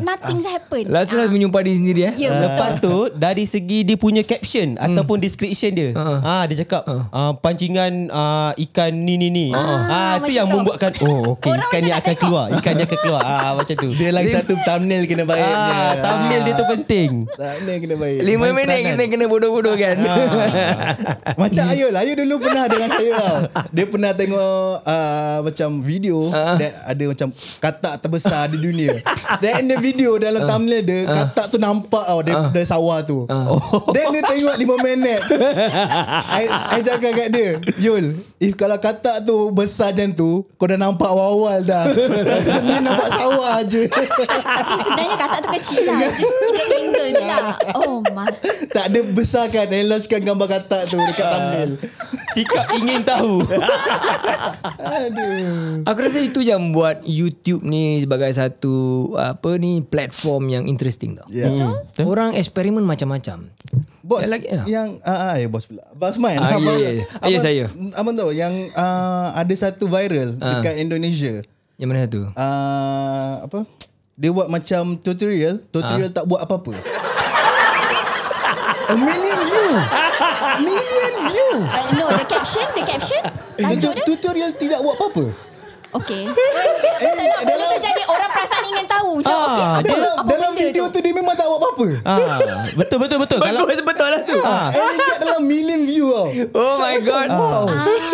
Nothing's 0.00 0.46
happen 0.46 0.84
Last 0.86 1.10
last 1.10 1.30
menyumpah 1.30 1.60
diri 1.60 1.76
sendiri 1.76 2.00
eh. 2.04 2.14
Ya 2.16 2.28
betul 2.30 2.46
Lepas 2.50 2.72
tu 2.78 2.94
dari 3.12 3.44
segi 3.44 3.78
dia 3.82 3.96
punya 3.96 4.22
caption 4.22 4.68
Hmm. 4.72 4.86
ataupun 4.86 5.18
description 5.18 5.72
dia. 5.72 5.90
Ah 6.20 6.44
dia 6.44 6.60
cakap 6.60 6.82
ah, 6.86 7.32
pancingan 7.34 8.06
ah, 8.08 8.52
ikan 8.60 8.92
ni 8.92 9.16
ni 9.16 9.28
ni. 9.28 9.46
Ah, 9.50 9.58
macam 10.14 10.20
itu 10.20 10.32
yang 10.32 10.46
tu. 10.46 10.54
membuatkan 10.54 10.90
oh 11.00 11.20
okey 11.34 11.50
Orang 11.50 11.66
ikan 11.66 11.80
ni 11.80 11.90
akan 11.90 12.04
tengok. 12.04 12.20
keluar. 12.20 12.46
Ikan 12.54 12.72
ni 12.72 12.82
akan 12.82 12.98
keluar. 12.98 13.22
Ah 13.22 13.52
macam 13.52 13.74
tu. 13.74 13.88
Dia 13.92 14.10
lagi 14.10 14.30
satu 14.30 14.52
thumbnail 14.58 15.04
kena 15.04 15.24
baik. 15.24 15.42
Ah, 15.42 15.92
thumbnail 15.96 16.42
dia 16.42 16.54
tu 16.60 16.64
penting. 16.68 17.10
Thumbnail 17.24 17.78
kena 17.80 17.96
baik. 17.96 18.18
5 18.20 18.58
minit 18.58 18.78
kita 18.84 19.02
kena 19.08 19.24
bodoh-bodoh 19.24 19.72
kan. 19.72 19.96
Macam 21.40 21.64
Ayul 21.70 21.92
Ayul 21.94 22.16
dulu 22.26 22.34
pernah 22.44 22.64
dengan 22.68 22.88
saya 22.92 23.10
tau. 23.16 23.36
Dia 23.72 23.84
pernah 23.88 24.12
tengok 24.12 24.72
uh, 24.84 25.36
Macam 25.40 25.68
video 25.80 26.28
that 26.30 26.72
Ada 26.84 27.04
macam 27.08 27.28
Katak 27.32 27.94
terbesar 28.02 28.50
di 28.50 28.58
dunia. 28.60 28.98
Then 29.40 29.70
the 29.70 29.78
video 29.78 30.20
Dalam 30.20 30.44
thumbnail 30.44 30.82
dia 30.84 31.00
Katak 31.08 31.46
tu 31.48 31.56
nampak 31.56 32.04
tau 32.04 32.20
Dari, 32.20 32.36
dari 32.52 32.66
sawah 32.66 33.00
tu. 33.00 33.24
Then 33.96 34.12
dia 34.12 34.22
tengok 34.26 34.56
5 34.58 34.86
minit. 34.86 35.20
I, 36.30 36.44
I 36.48 36.78
cakap 36.82 37.12
kat 37.14 37.28
dia 37.32 37.56
Yul 37.78 38.16
If 38.36 38.56
kalau 38.56 38.76
katak 38.76 39.24
tu 39.24 39.48
Besar 39.50 39.92
macam 39.92 40.12
tu 40.12 40.30
Kau 40.56 40.66
dah 40.66 40.76
nampak 40.76 41.08
awal-awal 41.08 41.60
dah. 41.62 41.84
Ni 42.66 42.74
nampak 42.80 43.08
sawah 43.12 43.60
je 43.64 43.86
Tapi 43.86 44.72
sebenarnya 44.80 45.16
katak 45.16 45.40
tu 45.40 45.48
kecil 45.56 45.82
lah 45.86 45.98
Tiga 46.50 46.64
angle 46.74 47.08
je 47.14 47.24
lah 47.24 47.54
Oh 47.78 48.02
my 48.10 48.26
Tak 48.74 48.84
ada 48.90 49.00
besarkan 49.06 49.66
Enlargekan 49.70 50.20
gambar 50.26 50.46
katak 50.50 50.82
tu 50.90 50.98
Dekat 50.98 51.26
thumbnail 51.30 51.70
Sikap 52.30 52.66
ingin 52.78 53.02
tahu. 53.02 53.42
Aduh 55.02 55.82
Aku 55.82 55.98
rasa 55.98 56.22
itu 56.22 56.40
yang 56.46 56.70
buat 56.70 57.02
YouTube 57.02 57.66
ni 57.66 57.98
sebagai 57.98 58.30
satu 58.30 58.74
apa 59.18 59.58
ni 59.58 59.82
platform 59.82 60.46
yang 60.46 60.64
interesting 60.70 61.18
tau. 61.18 61.26
Ya 61.26 61.50
yeah. 61.50 62.06
Orang 62.06 62.38
eksperimen 62.38 62.86
macam-macam. 62.86 63.50
Bos 64.06 64.22
Yang 64.24 64.30
lagi, 64.30 64.46
ya. 64.46 64.62
yang 64.66 64.88
ah, 65.02 65.34
ah 65.34 65.34
ya 65.36 65.46
bos 65.50 65.66
pula. 65.66 65.82
Bos 65.94 66.16
main. 66.22 66.38
Ah, 66.38 66.54
abang, 66.54 66.62
ya, 66.66 66.78
ya. 66.78 66.90
Ya, 66.90 67.04
abang- 67.18 67.42
saya. 67.42 67.64
Abang 67.98 68.14
tahu 68.14 68.30
yang 68.30 68.54
ah, 68.78 69.34
ada 69.34 69.54
satu 69.54 69.90
viral 69.90 70.38
dekat 70.38 70.78
Indonesia. 70.78 71.42
Yang 71.80 71.88
mana 71.88 72.06
tu? 72.06 72.22
Ah, 72.38 73.42
apa? 73.42 73.66
Dia 74.20 74.28
buat 74.36 74.52
macam 74.52 75.00
tutorial, 75.00 75.64
tutorial 75.72 76.12
tak 76.12 76.28
buat 76.28 76.44
apa-apa. 76.44 76.76
A 78.90 78.94
million 79.00 79.38
view. 79.48 79.68
million 80.60 81.14
view. 81.24 81.50
uh, 81.64 81.88
No 81.96 82.12
the 82.12 82.26
caption 82.28 82.66
The 82.76 82.84
caption 82.84 83.22
Tajuk 83.56 83.96
dia 83.96 84.04
Tutorial 84.04 84.50
tidak 84.60 84.84
buat 84.84 85.00
apa-apa. 85.00 85.49
Okay 85.92 86.22
Betul 86.26 87.24
lah 87.26 87.40
Benda 87.42 87.64
tu 87.66 87.78
jadi 87.80 88.02
Orang 88.04 88.30
perasaan 88.30 88.64
ingin 88.64 88.86
tahu 88.86 89.10
Macam 89.18 89.32
Ah, 89.32 89.42
okay 89.44 89.64
apa, 89.64 89.80
Dalam, 89.84 90.12
apa 90.16 90.28
dalam 90.28 90.50
video 90.52 90.84
tu 90.86 90.92
tu 90.92 90.98
dia 91.00 91.12
memang 91.12 91.32
tak 91.32 91.46
buat 91.46 91.58
apa-apa. 91.58 91.86
ah, 92.04 92.18
betul 92.74 92.98
betul 92.98 93.18
betul. 93.18 93.38
Kalau 93.38 93.60
Bagus 93.62 93.80
betul 93.80 94.06
lah 94.06 94.20
tu. 94.22 94.38
ah, 94.40 94.68
And 94.68 94.94
dia 94.94 95.14
dalam 95.18 95.42
million 95.42 95.80
view 95.82 96.06
tau. 96.06 96.26
Oh 96.52 96.74
my 96.78 96.96
god. 97.00 97.28
Wow. 97.28 97.64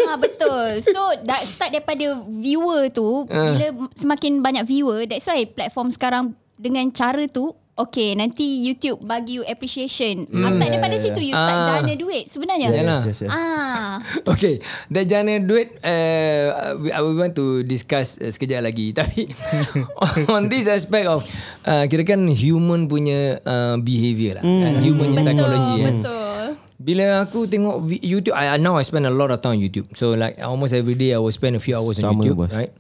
Ah 0.07 0.17
betul. 0.17 0.79
So 0.81 0.93
that 1.23 1.43
start 1.43 1.71
daripada 1.71 2.07
viewer 2.27 2.89
tu 2.89 3.27
Ah. 3.27 3.51
bila 3.51 3.67
semakin 3.93 4.41
banyak 4.41 4.65
viewer 4.65 5.05
that's 5.05 5.27
why 5.27 5.43
platform 5.45 5.91
sekarang 5.91 6.25
dengan 6.57 6.89
cara 6.89 7.27
tu 7.27 7.53
Okay 7.77 8.17
nanti 8.17 8.65
YouTube 8.65 9.05
bagi 9.05 9.37
you 9.37 9.45
appreciation 9.45 10.25
mm. 10.25 10.49
Start 10.49 10.73
daripada 10.73 10.97
situ 10.97 11.21
You 11.21 11.37
start 11.37 11.61
Ah. 11.61 11.77
jana 11.77 11.93
duit 11.93 12.25
Sebenarnya. 12.25 12.73
Yes, 12.73 13.05
yes, 13.05 13.19
yes. 13.21 13.31
Ah, 13.31 14.01
Okay 14.33 14.65
Dah 14.89 15.05
jana 15.05 15.37
duit 15.39 15.77
uh, 15.85 16.47
we, 16.81 16.89
we 16.89 17.13
want 17.15 17.37
to 17.37 17.61
discuss 17.63 18.17
uh, 18.17 18.33
sekejap 18.33 18.65
lagi 18.65 18.93
Tapi 18.99 19.29
On 20.33 20.49
this 20.49 20.73
aspect 20.73 21.05
of 21.05 21.21
uh, 21.69 21.85
Kira 21.85 22.09
kan 22.09 22.25
human 22.27 22.89
punya 22.89 23.37
uh, 23.45 23.77
behaviour 23.77 24.41
lah 24.41 24.45
kan? 24.45 24.81
Human 24.81 25.13
punya 25.13 25.21
Betul 25.21 25.27
psychology 25.29 25.75
kan 25.77 25.95
Betul 26.01 26.45
Bila 26.77 27.05
aku 27.23 27.45
tengok 27.45 27.77
YouTube 28.01 28.33
I, 28.33 28.57
Now 28.57 28.81
I 28.81 28.89
spend 28.89 29.05
a 29.05 29.13
lot 29.13 29.29
of 29.29 29.45
time 29.45 29.57
on 29.57 29.61
YouTube 29.61 29.93
So 29.93 30.17
like 30.17 30.41
almost 30.41 30.73
every 30.73 30.97
day 30.97 31.13
I 31.13 31.21
will 31.21 31.29
spend 31.29 31.53
a 31.53 31.61
few 31.61 31.77
hours 31.77 32.01
on 32.01 32.09
Sama, 32.09 32.25
YouTube 32.25 32.41
bos. 32.41 32.57
right? 32.57 32.73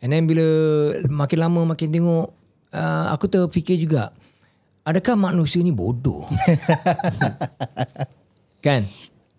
And 0.00 0.08
then 0.08 0.24
bila 0.24 0.44
Makin 1.04 1.36
lama 1.36 1.68
makin 1.68 1.92
tengok 1.92 2.32
uh, 2.72 3.04
Aku 3.12 3.28
terfikir 3.28 3.76
juga 3.76 4.08
Adakah 4.88 5.20
manusia 5.20 5.60
ni 5.60 5.68
bodoh? 5.68 6.24
kan? 8.66 8.88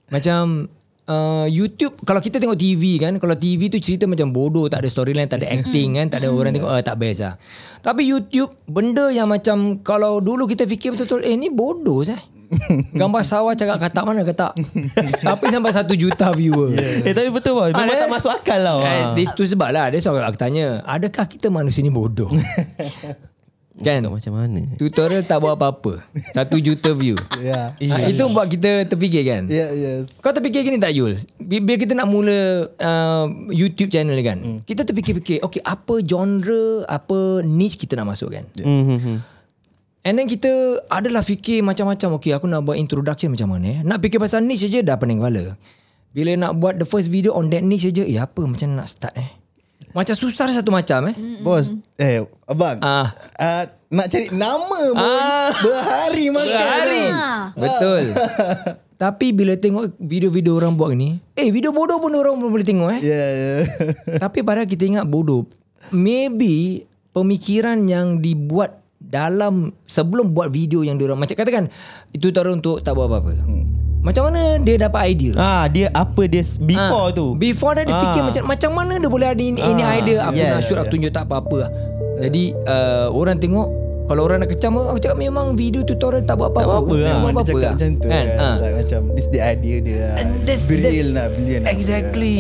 Macam 0.08 0.70
uh, 1.06 1.46
YouTube 1.46 1.98
Kalau 2.02 2.18
kita 2.18 2.38
tengok 2.38 2.54
TV 2.54 2.98
kan 2.98 3.18
Kalau 3.18 3.34
TV 3.34 3.66
tu 3.66 3.78
cerita 3.78 4.06
macam 4.06 4.30
bodoh 4.30 4.66
Tak 4.66 4.82
ada 4.82 4.90
storyline 4.90 5.26
Tak 5.26 5.42
ada 5.42 5.50
acting 5.52 5.98
kan 5.98 6.06
Tak 6.08 6.22
ada 6.22 6.30
orang 6.30 6.50
tengok 6.52 6.66
uh, 6.68 6.82
Tak 6.82 6.98
best 6.98 7.22
lah 7.22 7.34
Tapi 7.80 8.06
YouTube 8.06 8.50
Benda 8.66 9.10
yang 9.10 9.26
macam 9.26 9.78
Kalau 9.80 10.18
dulu 10.18 10.46
kita 10.46 10.66
fikir 10.66 10.94
betul-betul 10.94 11.22
Eh 11.22 11.34
ni 11.34 11.50
bodoh 11.50 12.02
je 12.02 12.18
Gambar 12.94 13.22
sawah 13.22 13.54
cakap 13.54 13.78
katak 13.78 14.02
mana 14.02 14.26
katak 14.26 14.58
Tapi 15.22 15.46
sampai 15.48 15.70
satu 15.70 15.94
juta 15.94 16.34
viewer 16.34 16.74
eh 17.06 17.14
tapi 17.14 17.30
betul. 17.30 17.70
Memang 17.70 17.86
Ada- 17.86 18.02
tak 18.02 18.12
masuk 18.12 18.32
akal 18.34 18.60
tau. 18.66 18.80
Eh, 18.82 18.90
Ah. 18.90 19.14
this 19.14 19.30
sebab 19.30 19.70
lah 19.70 19.94
Dia 19.94 20.02
soal 20.02 20.26
aku 20.26 20.34
tanya 20.34 20.82
Adakah 20.82 21.30
kita 21.30 21.54
manusia 21.54 21.86
ni 21.86 21.94
bodoh 21.94 22.34
Kan? 23.80 24.00
Tak 24.02 24.12
macam 24.12 24.34
mana? 24.36 24.62
Tutorial 24.76 25.24
tak 25.24 25.39
buat 25.39 25.56
apa-apa. 25.56 26.04
Satu 26.30 26.60
juta 26.60 26.92
view. 26.92 27.15
Ya. 27.39 27.72
ha, 27.74 27.96
Itu 28.06 28.28
buat 28.28 28.46
kita 28.46 28.86
terfikir 28.86 29.24
kan? 29.24 29.48
Ya, 29.48 29.72
yes. 29.72 30.20
Kau 30.20 30.30
terfikir 30.30 30.62
gini 30.62 30.76
tak 30.76 30.92
Yul? 30.92 31.15
Bi- 31.38 31.63
Bila 31.63 31.76
kita 31.76 31.96
nak 31.96 32.06
mula 32.06 32.68
uh, 32.70 33.26
YouTube 33.50 33.89
channel 33.89 34.20
kan 34.20 34.38
Hmm. 34.39 34.60
Kita 34.62 34.84
terfikir-fikir 34.84 35.42
Okay 35.42 35.60
apa 35.60 36.00
genre 36.00 36.84
Apa 36.86 37.42
niche 37.42 37.80
kita 37.80 37.96
nak 37.96 38.13
masuk 38.13 38.32
kan? 38.32 38.46
Hmm. 38.56 39.20
And 40.00 40.15
then 40.15 40.28
kita 40.28 40.52
adalah 40.88 41.20
fikir 41.20 41.60
macam-macam 41.60 42.20
Okay 42.20 42.32
aku 42.32 42.46
nak 42.46 42.63
buat 42.63 42.76
introduction 42.76 43.32
macam 43.32 43.52
mana 43.52 43.68
eh? 43.68 43.80
Nak 43.82 44.00
fikir 44.00 44.20
pasal 44.20 44.44
niche 44.44 44.68
saja 44.68 44.84
dah 44.84 44.96
pening 44.96 45.20
kepala. 45.20 45.56
Bila 46.10 46.32
nak 46.36 46.58
buat 46.58 46.76
the 46.76 46.88
first 46.88 47.08
video 47.08 47.32
on 47.32 47.48
that 47.50 47.63
niche 47.63 47.88
saja 47.88 48.04
Eh 48.04 48.18
apa 48.18 48.44
macam 48.44 48.76
nak 48.76 48.88
start 48.88 49.15
eh 49.15 49.38
Macam 49.89 50.13
susah 50.13 50.45
satu 50.54 50.69
macam 50.69 51.10
eh 51.10 51.15
Bos, 51.41 51.73
eh 51.97 52.21
abang. 52.45 52.78
Ah. 52.80 53.10
Ah, 53.36 53.65
nak 53.89 54.06
cari 54.06 54.30
nama 54.30 54.82
pun 54.93 55.02
Ah. 55.02 55.49
berhari 55.49 56.25
makan. 56.30 56.45
Berhari 56.45 57.04
tau. 57.10 57.43
Betul 57.58 58.02
Tapi 59.02 59.32
bila 59.32 59.56
tengok 59.56 59.95
video-video 59.95 60.60
orang 60.60 60.75
buat 60.75 60.91
ni, 60.91 61.15
eh 61.34 61.47
video 61.49 61.71
bodoh 61.71 62.04
pun 62.04 62.12
orang 62.12 62.36
pun 62.36 62.52
boleh 62.52 62.67
tengok 62.67 62.99
eh. 62.99 63.02
Yeah, 63.02 63.30
yeah. 63.32 63.63
Tapi 64.28 64.43
padahal 64.43 64.67
kita 64.67 64.84
ingat 64.86 65.08
bodoh. 65.08 65.47
Maybe 65.89 66.84
pemikiran 67.15 67.88
yang 67.88 68.19
dibuat 68.19 68.84
dalam 68.99 69.71
sebelum 69.88 70.36
buat 70.36 70.52
video 70.52 70.84
yang 70.84 70.99
diorang 70.99 71.15
macam 71.15 71.34
katakan 71.34 71.71
itu 72.12 72.30
taruh 72.30 72.52
untuk 72.52 72.84
tak 72.84 72.91
buat 72.91 73.08
apa-apa. 73.08 73.39
Hmm. 73.39 73.88
Macam 74.00 74.22
mana 74.26 74.56
dia 74.58 74.76
dapat 74.80 75.02
idea? 75.10 75.32
Ah 75.36 75.68
dia 75.68 75.92
apa 75.92 76.24
dia 76.24 76.40
before 76.58 77.06
Ah, 77.06 77.14
tu. 77.14 77.28
Before 77.36 77.74
dia, 77.74 77.84
dia 77.84 77.94
Ah. 77.94 78.02
fikir 78.02 78.22
macam 78.22 78.44
macam 78.46 78.72
mana 78.72 78.94
dia 78.96 79.10
boleh 79.10 79.28
ada 79.28 79.42
ini, 79.42 79.60
ini 79.60 79.82
Ah, 79.82 79.94
idea 79.94 80.18
aku 80.24 80.38
yes. 80.38 80.50
nak 80.50 80.62
shoot 80.64 80.78
aku 80.78 80.90
tunjuk 80.90 81.12
tak 81.12 81.24
apa-apa. 81.24 81.68
Jadi 82.20 82.44
uh, 82.62 83.08
orang 83.10 83.36
tengok 83.36 83.68
kalau 84.06 84.26
orang 84.26 84.42
nak 84.42 84.50
kecam 84.50 84.74
aku 84.74 84.98
cakap 84.98 85.16
memang 85.16 85.54
video 85.54 85.84
tutorial 85.84 86.24
tak 86.24 86.36
buat 86.36 86.50
apa-apa. 86.50 86.82
apa-apa 86.82 86.96
lah. 86.96 87.06
Tak 87.06 87.14
buat 87.14 87.20
Memang 87.22 87.30
dia 87.30 87.36
apa-apa 87.36 87.46
cakap 87.46 87.62
lah. 87.62 87.74
macam 87.76 87.90
tu 87.94 88.08
Kan? 88.08 88.26
kan. 88.26 88.38
Ah. 88.40 88.56
Like, 88.58 88.76
macam 88.80 89.00
this 89.14 89.28
the 89.30 89.40
idea 89.40 89.76
dia. 89.80 90.04
And 90.16 90.28
that's- 90.42 90.66
Brilliant 90.66 90.96
that's- 90.96 91.14
lah, 91.14 91.26
brilliant. 91.30 91.62
lah. 91.62 91.72
Exactly. 91.72 92.40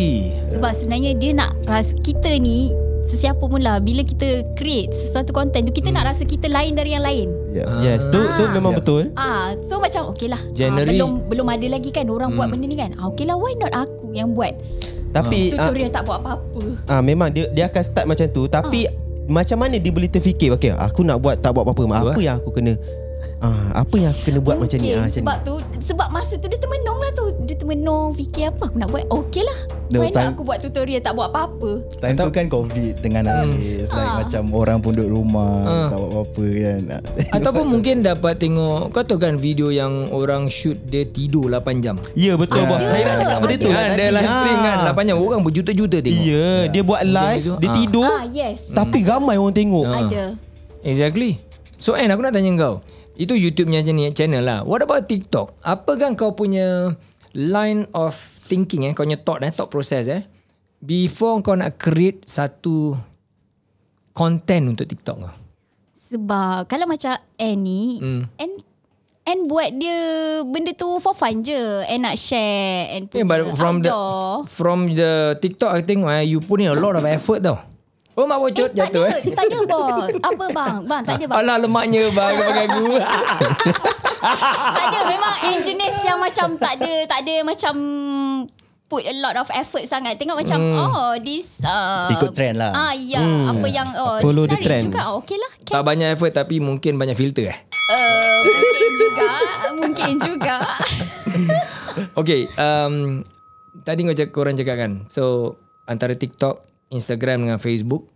Sebab 0.49 0.71
sebenarnya 0.73 1.11
dia 1.13 1.31
nak 1.33 1.51
rasa 1.63 1.93
kita 1.95 2.31
ni 2.35 2.73
sesiapa 3.09 3.41
pun 3.41 3.57
lah 3.57 3.81
bila 3.81 4.01
kita 4.01 4.27
create 4.53 4.93
sesuatu 4.93 5.31
konten 5.31 5.65
tu 5.65 5.73
kita 5.73 5.89
nak 5.89 6.05
rasa 6.07 6.21
kita 6.23 6.45
lain 6.45 6.71
dari 6.71 6.93
yang 6.93 7.01
lain. 7.01 7.33
Yeah. 7.49 7.65
Yes, 7.81 8.05
tu 8.05 8.21
tu 8.21 8.43
Ah. 8.43 8.53
memang 8.53 8.71
Ya. 8.71 8.77
betul. 8.77 9.03
Ah, 9.13 9.57
so 9.65 9.77
macam 9.77 10.13
okey 10.13 10.29
lah. 10.29 10.37
Generally- 10.51 10.95
Ah, 10.95 11.09
belum 11.09 11.25
belum 11.25 11.47
ada 11.49 11.67
lagi 11.67 11.89
kan 11.89 12.05
orang 12.05 12.29
buat 12.31 12.47
benda 12.47 12.63
ni 12.63 12.77
kan. 12.77 12.93
Ah, 12.95 13.09
okey 13.09 13.25
lah 13.25 13.35
why 13.35 13.57
not 13.57 13.73
aku 13.73 14.13
yang 14.13 14.31
buat. 14.31 14.53
Tapi 15.09 15.57
ah, 15.57 15.65
Tutorial 15.65 15.89
tak 15.89 16.05
buat 16.05 16.21
apa-apa. 16.21 16.61
ah 16.85 17.01
memang 17.01 17.33
dia 17.33 17.49
dia 17.49 17.65
akan 17.65 17.81
start 17.81 18.05
macam 18.05 18.29
tu 18.29 18.45
tapi 18.45 18.85
macam 19.25 19.57
mana 19.57 19.75
dia 19.75 19.89
boleh 19.89 20.05
terfikir 20.05 20.53
okey 20.53 20.69
aku 20.71 21.01
nak 21.01 21.17
buat 21.17 21.37
tak 21.37 21.49
buat 21.51 21.61
apa-apa 21.63 21.81
apa 21.87 22.13
Betul, 22.13 22.23
yang 22.23 22.37
aku 22.37 22.49
kena 22.51 22.77
ah 23.39 23.71
apa 23.73 23.95
yang 23.95 24.11
aku 24.11 24.21
kena 24.25 24.39
buat 24.39 24.57
macam 24.57 24.77
ni 24.77 24.89
Mungkin 24.89 24.95
ah 24.95 25.05
macam 25.05 25.19
sebab 25.19 25.35
ni. 25.35 25.45
tu 25.45 25.53
sebab 25.83 26.07
masa 26.09 26.33
tu 26.35 26.45
dia 26.45 26.57
termenung 26.57 26.97
lah 26.97 27.11
tu. 27.11 27.25
Dia 27.41 27.55
termenung 27.55 28.11
fikir 28.11 28.49
apa 28.49 28.63
aku 28.65 28.77
nak 28.77 28.89
buat. 28.89 29.03
Okey 29.07 29.41
lah. 29.41 29.59
No, 29.89 29.99
Why 29.99 30.09
time- 30.09 30.27
not 30.27 30.33
aku 30.33 30.43
buat 30.43 30.59
tutorial 30.59 30.99
tak 30.99 31.13
buat 31.13 31.29
apa-apa. 31.29 31.71
Time 31.97 32.13
tu 32.15 32.29
kan 32.29 32.45
COVID 32.47 32.93
tengah 32.99 33.21
nangis. 33.21 33.87
Like 33.87 33.97
Ah. 33.99 34.15
macam 34.21 34.43
orang 34.51 34.77
pun 34.77 34.91
duduk 34.91 35.09
rumah. 35.11 35.55
Ah. 35.61 35.87
Tak 35.87 35.97
buat 35.97 36.09
apa-apa 36.11 36.45
kan. 36.55 36.79
Ataupun 37.35 37.65
mungkin 37.67 37.95
dapat 37.99 38.37
tengok 38.37 38.89
Kau 38.89 39.01
tahu 39.01 39.17
kan 39.17 39.35
video 39.35 39.69
yang 39.69 39.89
orang 40.09 40.45
shoot 40.47 40.77
Dia 40.83 41.03
tidur 41.03 41.47
8 41.47 41.79
jam 41.79 41.95
Ya 42.13 42.33
betul 42.33 42.61
Ah. 42.61 42.67
bos. 42.67 42.81
Saya 42.81 43.03
nak 43.03 43.15
cakap 43.17 43.37
benda 43.39 43.55
tu 43.55 43.67
lah 43.67 43.81
kan. 43.83 43.89
Dia 43.93 44.07
live 44.11 44.29
stream 44.31 44.57
Ah. 44.57 44.63
kan 44.63 44.77
8 44.89 45.03
jam 45.05 45.15
Orang 45.17 45.41
berjuta-juta 45.41 45.97
tengok 45.99 46.21
Ya, 46.21 46.49
dia 46.67 46.81
buat 46.81 47.01
live, 47.01 47.45
dia 47.55 47.67
ah. 47.67 47.75
tidur 47.75 48.05
Ah, 48.05 48.23
yes. 48.25 48.69
tapi 48.69 49.01
ramai 49.01 49.35
orang 49.35 49.53
tengok. 49.53 49.85
Ah. 49.85 50.01
Ada. 50.01 50.23
Exactly 50.81 51.39
So 51.75 51.93
Anne 51.93 52.09
aku 52.09 52.21
nak 52.21 52.31
tanya 52.31 52.51
kau 52.55 52.75
Itu 53.19 53.35
YouTube 53.35 53.67
punya 53.67 53.83
jenis 53.83 54.15
channel 54.15 54.39
lah. 54.39 54.59
What 54.63 54.79
about 54.79 55.03
TikTok? 55.05 55.59
Apakah 55.59 56.15
kau 56.15 56.31
punya 56.31 56.95
Line 57.29 57.83
of 57.91 58.15
thinking 58.47 58.87
eh? 58.87 58.95
Kau 58.95 59.03
punya 59.03 59.19
thought 59.19 59.43
eh? 59.43 59.51
Thought 59.51 59.69
process 59.69 60.07
eh? 60.07 60.23
Before 60.79 61.43
kau 61.43 61.53
nak 61.53 61.75
create 61.75 62.23
Satu 62.23 62.95
Content 64.09 64.71
untuk 64.71 64.87
TikTok 64.87 65.17
kau? 65.19 65.33
Sebab 66.09 66.65
kalau 66.65 66.87
macam 66.87 67.13
Anne 67.35 67.59
ni, 67.59 67.81
Hmm. 67.99 68.23
Anne 68.35 68.55
And 69.29 69.45
buat 69.45 69.69
dia 69.77 69.93
benda 70.41 70.73
tu 70.73 70.97
for 70.97 71.13
fun 71.13 71.45
je. 71.45 71.85
And 71.85 72.01
nak 72.01 72.17
share 72.17 72.97
And 72.97 73.13
Yeah, 73.13 73.29
but 73.29 73.45
from 73.53 73.85
the 73.85 73.93
outdoor. 73.93 74.49
from 74.49 74.79
the 74.89 75.37
TikTok 75.37 75.69
I 75.69 75.85
tengok 75.85 76.09
eh, 76.09 76.25
you 76.25 76.41
put 76.41 76.57
in 76.57 76.65
a 76.65 76.73
lot 76.73 76.97
of 76.97 77.05
effort 77.05 77.45
tau. 77.45 77.61
Oh 78.19 78.27
mak 78.27 78.35
bocot 78.43 78.75
tak 78.75 78.91
jatuh 78.91 79.07
eh. 79.07 79.31
tak 79.31 79.47
ada 79.47 79.59
bos 79.63 80.11
Apa 80.19 80.45
bang? 80.51 80.75
Bang 80.83 81.01
tak 81.07 81.15
ada 81.15 81.25
bang 81.31 81.37
Alah 81.39 81.55
lemaknya 81.55 82.03
bang 82.11 82.31
pakai 82.35 82.65
aku. 82.67 82.85
Tak 84.19 84.83
ada 84.91 84.99
memang 85.07 85.35
And 85.47 85.59
jenis 85.63 85.95
yang 86.03 86.19
macam 86.19 86.47
Tak 86.59 86.83
ada 86.83 86.91
Tak 87.07 87.19
ada 87.23 87.35
macam 87.47 87.73
Put 88.91 89.07
a 89.07 89.15
lot 89.23 89.39
of 89.39 89.47
effort 89.55 89.87
sangat 89.87 90.19
Tengok 90.19 90.35
macam 90.35 90.59
Oh 90.59 91.15
this 91.15 91.63
uh, 91.63 92.11
Ikut 92.11 92.35
trend 92.35 92.59
lah. 92.59 92.75
Ah 92.75 92.91
ya 92.91 93.23
Apa 93.23 93.67
yang 93.71 93.87
oh, 93.95 94.19
Follow 94.19 94.43
the 94.43 94.59
trend. 94.59 94.91
juga 94.91 95.15
oh, 95.15 95.23
Okay 95.23 95.39
lah 95.39 95.51
tak 95.63 95.79
can, 95.79 95.87
banyak 95.87 96.07
effort 96.11 96.35
tapi 96.35 96.59
mungkin 96.59 96.99
banyak 96.99 97.15
filter 97.15 97.55
eh. 97.55 97.57
uh, 97.71 98.39
Mungkin 98.43 98.91
juga 98.99 99.27
Mungkin 99.71 100.13
juga 100.19 100.55
Okay, 102.15 102.47
um, 102.55 103.23
tadi 103.83 104.05
kau 104.05 104.15
cakap, 104.15 104.33
korang 104.33 104.55
cakap 104.55 104.75
kan. 104.79 104.91
So, 105.11 105.55
antara 105.83 106.15
TikTok, 106.15 106.61
Instagram 106.89 107.45
dengan 107.45 107.61
Facebook, 107.61 108.09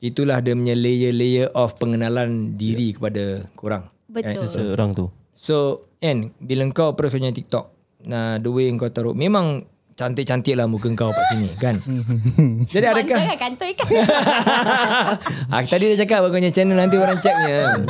itulah 0.00 0.40
dia 0.40 0.56
punya 0.56 0.74
layer-layer 0.74 1.52
of 1.52 1.76
pengenalan 1.76 2.56
diri 2.56 2.96
kepada 2.96 3.44
korang. 3.54 3.90
Betul 4.10 4.48
Seorang 4.48 4.90
tu. 4.96 5.06
So, 5.30 5.86
Anne, 6.02 6.34
bila 6.42 6.66
kau 6.74 6.90
approach 6.90 7.14
kau 7.14 7.20
punya 7.22 7.30
TikTok, 7.30 7.64
nah, 8.06 8.40
the 8.42 8.50
way 8.50 8.66
kau 8.74 8.90
taruh, 8.90 9.14
memang 9.14 9.62
cantik-cantik 9.94 10.56
lah 10.56 10.64
muka 10.64 10.88
kau 10.96 11.12
kat 11.12 11.26
sini 11.28 11.48
kan. 11.60 11.76
Jadi 12.74 12.86
adakah... 12.88 13.18
jangan 13.20 13.36
kantoi 13.36 13.72
kan 13.76 13.86
ah, 15.52 15.60
tadi 15.60 15.92
dia 15.92 15.96
cakap 16.00 16.24
kau 16.24 16.32
punya 16.32 16.48
channel 16.48 16.80
nanti 16.80 16.96
orang 16.96 17.20
checknya. 17.20 17.84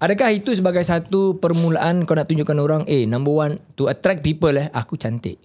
Adakah 0.00 0.30
itu 0.32 0.54
sebagai 0.54 0.86
satu 0.86 1.36
permulaan 1.42 2.06
kau 2.06 2.14
nak 2.14 2.30
tunjukkan 2.30 2.58
orang, 2.62 2.82
eh 2.86 3.04
number 3.10 3.34
one, 3.34 3.58
to 3.74 3.90
attract 3.90 4.22
people 4.22 4.54
eh, 4.54 4.70
aku 4.70 4.94
cantik. 4.94 5.42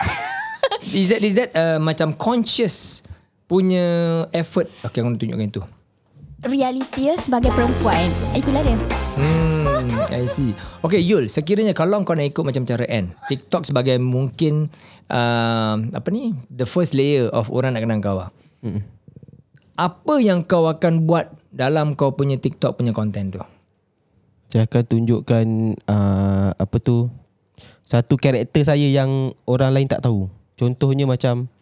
is 0.96 1.10
that, 1.10 1.20
is 1.20 1.34
that 1.36 1.50
uh, 1.58 1.76
macam 1.82 2.14
conscious 2.14 3.04
punya 3.50 3.86
effort? 4.30 4.70
Okay, 4.86 5.02
aku 5.02 5.10
nak 5.10 5.18
tunjukkan 5.18 5.50
itu. 5.50 5.62
Reality 6.40 7.12
sebagai 7.20 7.52
perempuan 7.52 8.08
Itulah 8.32 8.64
dia 8.64 8.78
Hmm, 9.20 9.92
I 10.08 10.24
see. 10.24 10.56
Okay, 10.80 11.02
Yul, 11.04 11.28
sekiranya 11.28 11.76
kalau 11.76 12.00
kau 12.06 12.16
nak 12.16 12.24
ikut 12.24 12.40
macam 12.40 12.64
cara 12.64 12.88
N, 12.88 13.12
TikTok 13.28 13.68
sebagai 13.68 14.00
mungkin 14.00 14.72
uh, 15.12 15.76
apa 15.92 16.08
ni, 16.08 16.32
the 16.48 16.64
first 16.64 16.96
layer 16.96 17.28
of 17.34 17.52
orang 17.52 17.76
nak 17.76 17.84
kenal 17.84 18.00
kau 18.00 18.16
lah. 18.16 18.30
Apa 19.76 20.14
yang 20.24 20.40
kau 20.46 20.64
akan 20.70 21.04
buat 21.04 21.28
dalam 21.52 21.92
kau 21.92 22.16
punya 22.16 22.40
TikTok 22.40 22.80
punya 22.80 22.96
konten 22.96 23.34
tu? 23.34 23.42
Saya 24.48 24.64
akan 24.64 24.82
tunjukkan 24.88 25.46
uh, 25.84 26.50
apa 26.56 26.76
tu 26.80 27.12
satu 27.84 28.16
karakter 28.16 28.64
saya 28.64 28.86
yang 28.86 29.36
orang 29.44 29.76
lain 29.76 29.90
tak 29.90 30.06
tahu. 30.06 30.30
Contohnya 30.56 31.04
macam 31.04 31.52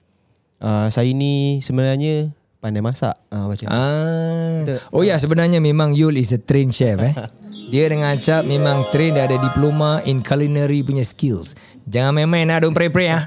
uh, 0.62 0.87
saya 0.90 1.11
ni 1.14 1.59
sebenarnya 1.62 2.31
pandai 2.59 2.83
masak 2.83 3.14
uh, 3.31 3.47
macam. 3.47 3.66
Ah. 3.71 4.66
Oh 4.90 5.07
ya, 5.07 5.14
sebenarnya 5.18 5.62
memang 5.62 5.94
Yul 5.94 6.18
is 6.18 6.35
a 6.35 6.40
trained 6.42 6.75
chef 6.75 6.99
eh. 7.03 7.14
Dia 7.68 7.85
dengan 7.92 8.16
Acap 8.16 8.49
memang 8.49 8.81
train 8.88 9.12
dia 9.12 9.29
ada 9.29 9.37
diploma 9.37 10.01
in 10.09 10.25
culinary 10.25 10.81
punya 10.81 11.05
skills. 11.05 11.53
Jangan 11.88 12.12
main-main 12.12 12.44
lah, 12.44 12.61
don't 12.61 12.77
pray-pray 12.77 13.09
ah. 13.09 13.24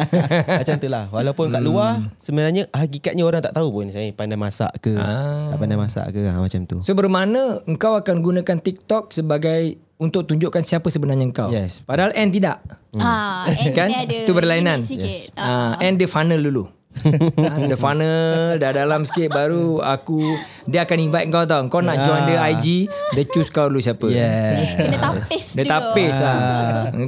macam 0.64 0.74
tu 0.80 0.88
lah. 0.88 1.12
Walaupun 1.12 1.52
kat 1.52 1.60
luar 1.60 2.00
sebenarnya 2.16 2.64
hakikatnya 2.72 3.20
orang 3.20 3.44
tak 3.44 3.52
tahu 3.52 3.68
pun 3.68 3.84
saya 3.92 4.08
pandai 4.16 4.40
masak 4.40 4.72
ke, 4.80 4.96
Ah. 4.96 5.52
tak 5.52 5.58
pandai 5.60 5.76
masak 5.76 6.08
ke 6.10 6.24
ha, 6.24 6.40
macam 6.40 6.64
tu. 6.64 6.80
So 6.80 6.96
bermakna 6.96 7.60
engkau 7.68 8.00
akan 8.00 8.24
gunakan 8.24 8.56
TikTok 8.58 9.12
sebagai 9.12 9.76
untuk 9.98 10.24
tunjukkan 10.24 10.62
siapa 10.62 10.88
sebenarnya 10.88 11.26
engkau. 11.26 11.50
Yes. 11.52 11.84
Padahal 11.84 12.14
N 12.14 12.30
tidak. 12.30 12.62
Ah, 12.96 13.44
and 13.50 13.74
kan? 13.76 13.90
dia 13.92 14.06
ada 14.06 14.16
Itu 14.24 14.32
berlainan. 14.32 14.78
Yes. 14.88 15.34
Ah, 15.36 15.76
N 15.82 16.00
dia 16.00 16.08
funnel 16.08 16.40
dulu. 16.40 16.77
Ah, 17.48 17.56
dia 17.58 17.74
funnel 17.74 18.56
dah 18.56 18.70
dalam 18.70 19.02
sikit 19.02 19.30
baru 19.30 19.80
aku 19.80 20.20
dia 20.66 20.84
akan 20.84 20.98
invite 21.00 21.28
kau 21.28 21.44
tau. 21.44 21.62
Kau 21.66 21.80
nak 21.80 22.02
join 22.02 22.26
dia 22.26 22.44
IG, 22.50 22.86
dia 23.14 23.24
choose 23.24 23.48
kau 23.48 23.66
dulu 23.66 23.80
siapa. 23.80 24.04
Yeah. 24.06 24.60
Kena 24.76 24.98
tapis 24.98 25.44
Dia 25.54 25.64
dulu. 25.64 25.72
tapis 25.72 26.14
lah. 26.20 26.38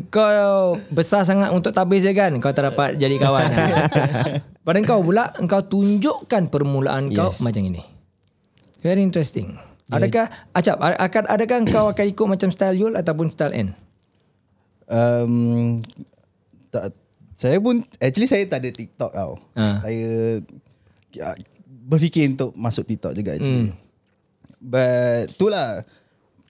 Kau 0.09 0.59
besar 0.89 1.23
sangat 1.23 1.53
untuk 1.53 1.71
tapis 1.71 2.03
je 2.03 2.13
kan. 2.13 2.33
Kau 2.39 2.51
tak 2.51 2.73
dapat 2.73 2.97
jadi 2.97 3.17
kawan. 3.17 3.47
Pada 4.67 4.79
kau 4.85 5.01
pula, 5.03 5.33
engkau 5.37 5.61
tunjukkan 5.63 6.49
permulaan 6.49 7.11
kau 7.11 7.33
Yes. 7.33 7.41
macam 7.41 7.63
ini. 7.65 7.83
Very 8.81 9.01
interesting. 9.01 9.57
Adakah, 9.91 10.31
Acap, 10.55 10.79
akan, 10.79 11.23
adakah 11.27 11.59
kau 11.67 11.87
akan 11.91 12.07
ikut 12.07 12.27
macam 12.29 12.49
style 12.55 12.79
Yul 12.79 12.95
ataupun 12.95 13.27
style 13.27 13.53
N? 13.53 13.69
Um, 14.87 15.79
tak, 16.71 16.95
saya 17.41 17.57
pun 17.57 17.81
actually 17.97 18.29
saya 18.29 18.45
tak 18.45 18.61
ada 18.61 18.69
TikTok 18.69 19.17
tau. 19.17 19.41
Ah. 19.57 19.81
Saya 19.81 20.45
ya, 21.17 21.33
berfikir 21.89 22.29
untuk 22.37 22.53
masuk 22.53 22.85
TikTok 22.85 23.17
juga 23.17 23.33
actually. 23.33 23.73
Hmm. 23.73 23.81
But 24.61 25.33
itulah 25.33 25.89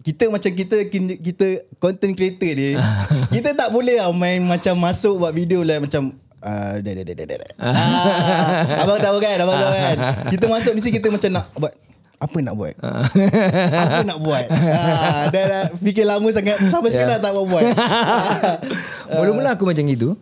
kita 0.02 0.26
macam 0.34 0.50
kita 0.50 0.90
kita 1.22 1.46
content 1.78 2.10
creator 2.18 2.52
ni 2.58 2.74
kita 3.38 3.54
tak 3.54 3.70
boleh 3.70 4.02
lah 4.02 4.10
main 4.10 4.42
macam 4.42 4.74
masuk 4.82 5.22
buat 5.22 5.30
video 5.30 5.62
lah 5.62 5.78
macam 5.78 6.10
Uh, 6.40 6.80
dah, 6.80 6.92
dah, 6.96 7.04
dah, 7.04 7.16
dah, 7.20 7.36
dah. 7.36 7.52
Ah, 7.68 8.80
abang 8.80 8.96
tahu 8.96 9.20
kan 9.20 9.36
Abang 9.44 9.60
tahu 9.60 9.76
kan 9.76 9.96
Kita 10.32 10.48
masuk 10.48 10.72
mesti 10.72 10.88
kita 10.88 11.12
macam 11.12 11.36
nak 11.36 11.52
buat 11.52 11.68
Apa 12.16 12.36
nak 12.40 12.54
buat 12.56 12.74
Apa 12.80 14.00
nak 14.08 14.18
buat 14.24 14.48
ah, 14.48 15.28
dah, 15.28 15.44
dah 15.44 15.62
fikir 15.84 16.08
lama 16.08 16.24
sangat 16.32 16.56
Sampai 16.72 16.96
sekarang 16.96 17.20
tak 17.20 17.36
buat 17.36 17.60
Mula-mula 19.20 19.52
aku 19.52 19.68
macam 19.68 19.84
gitu. 19.84 20.16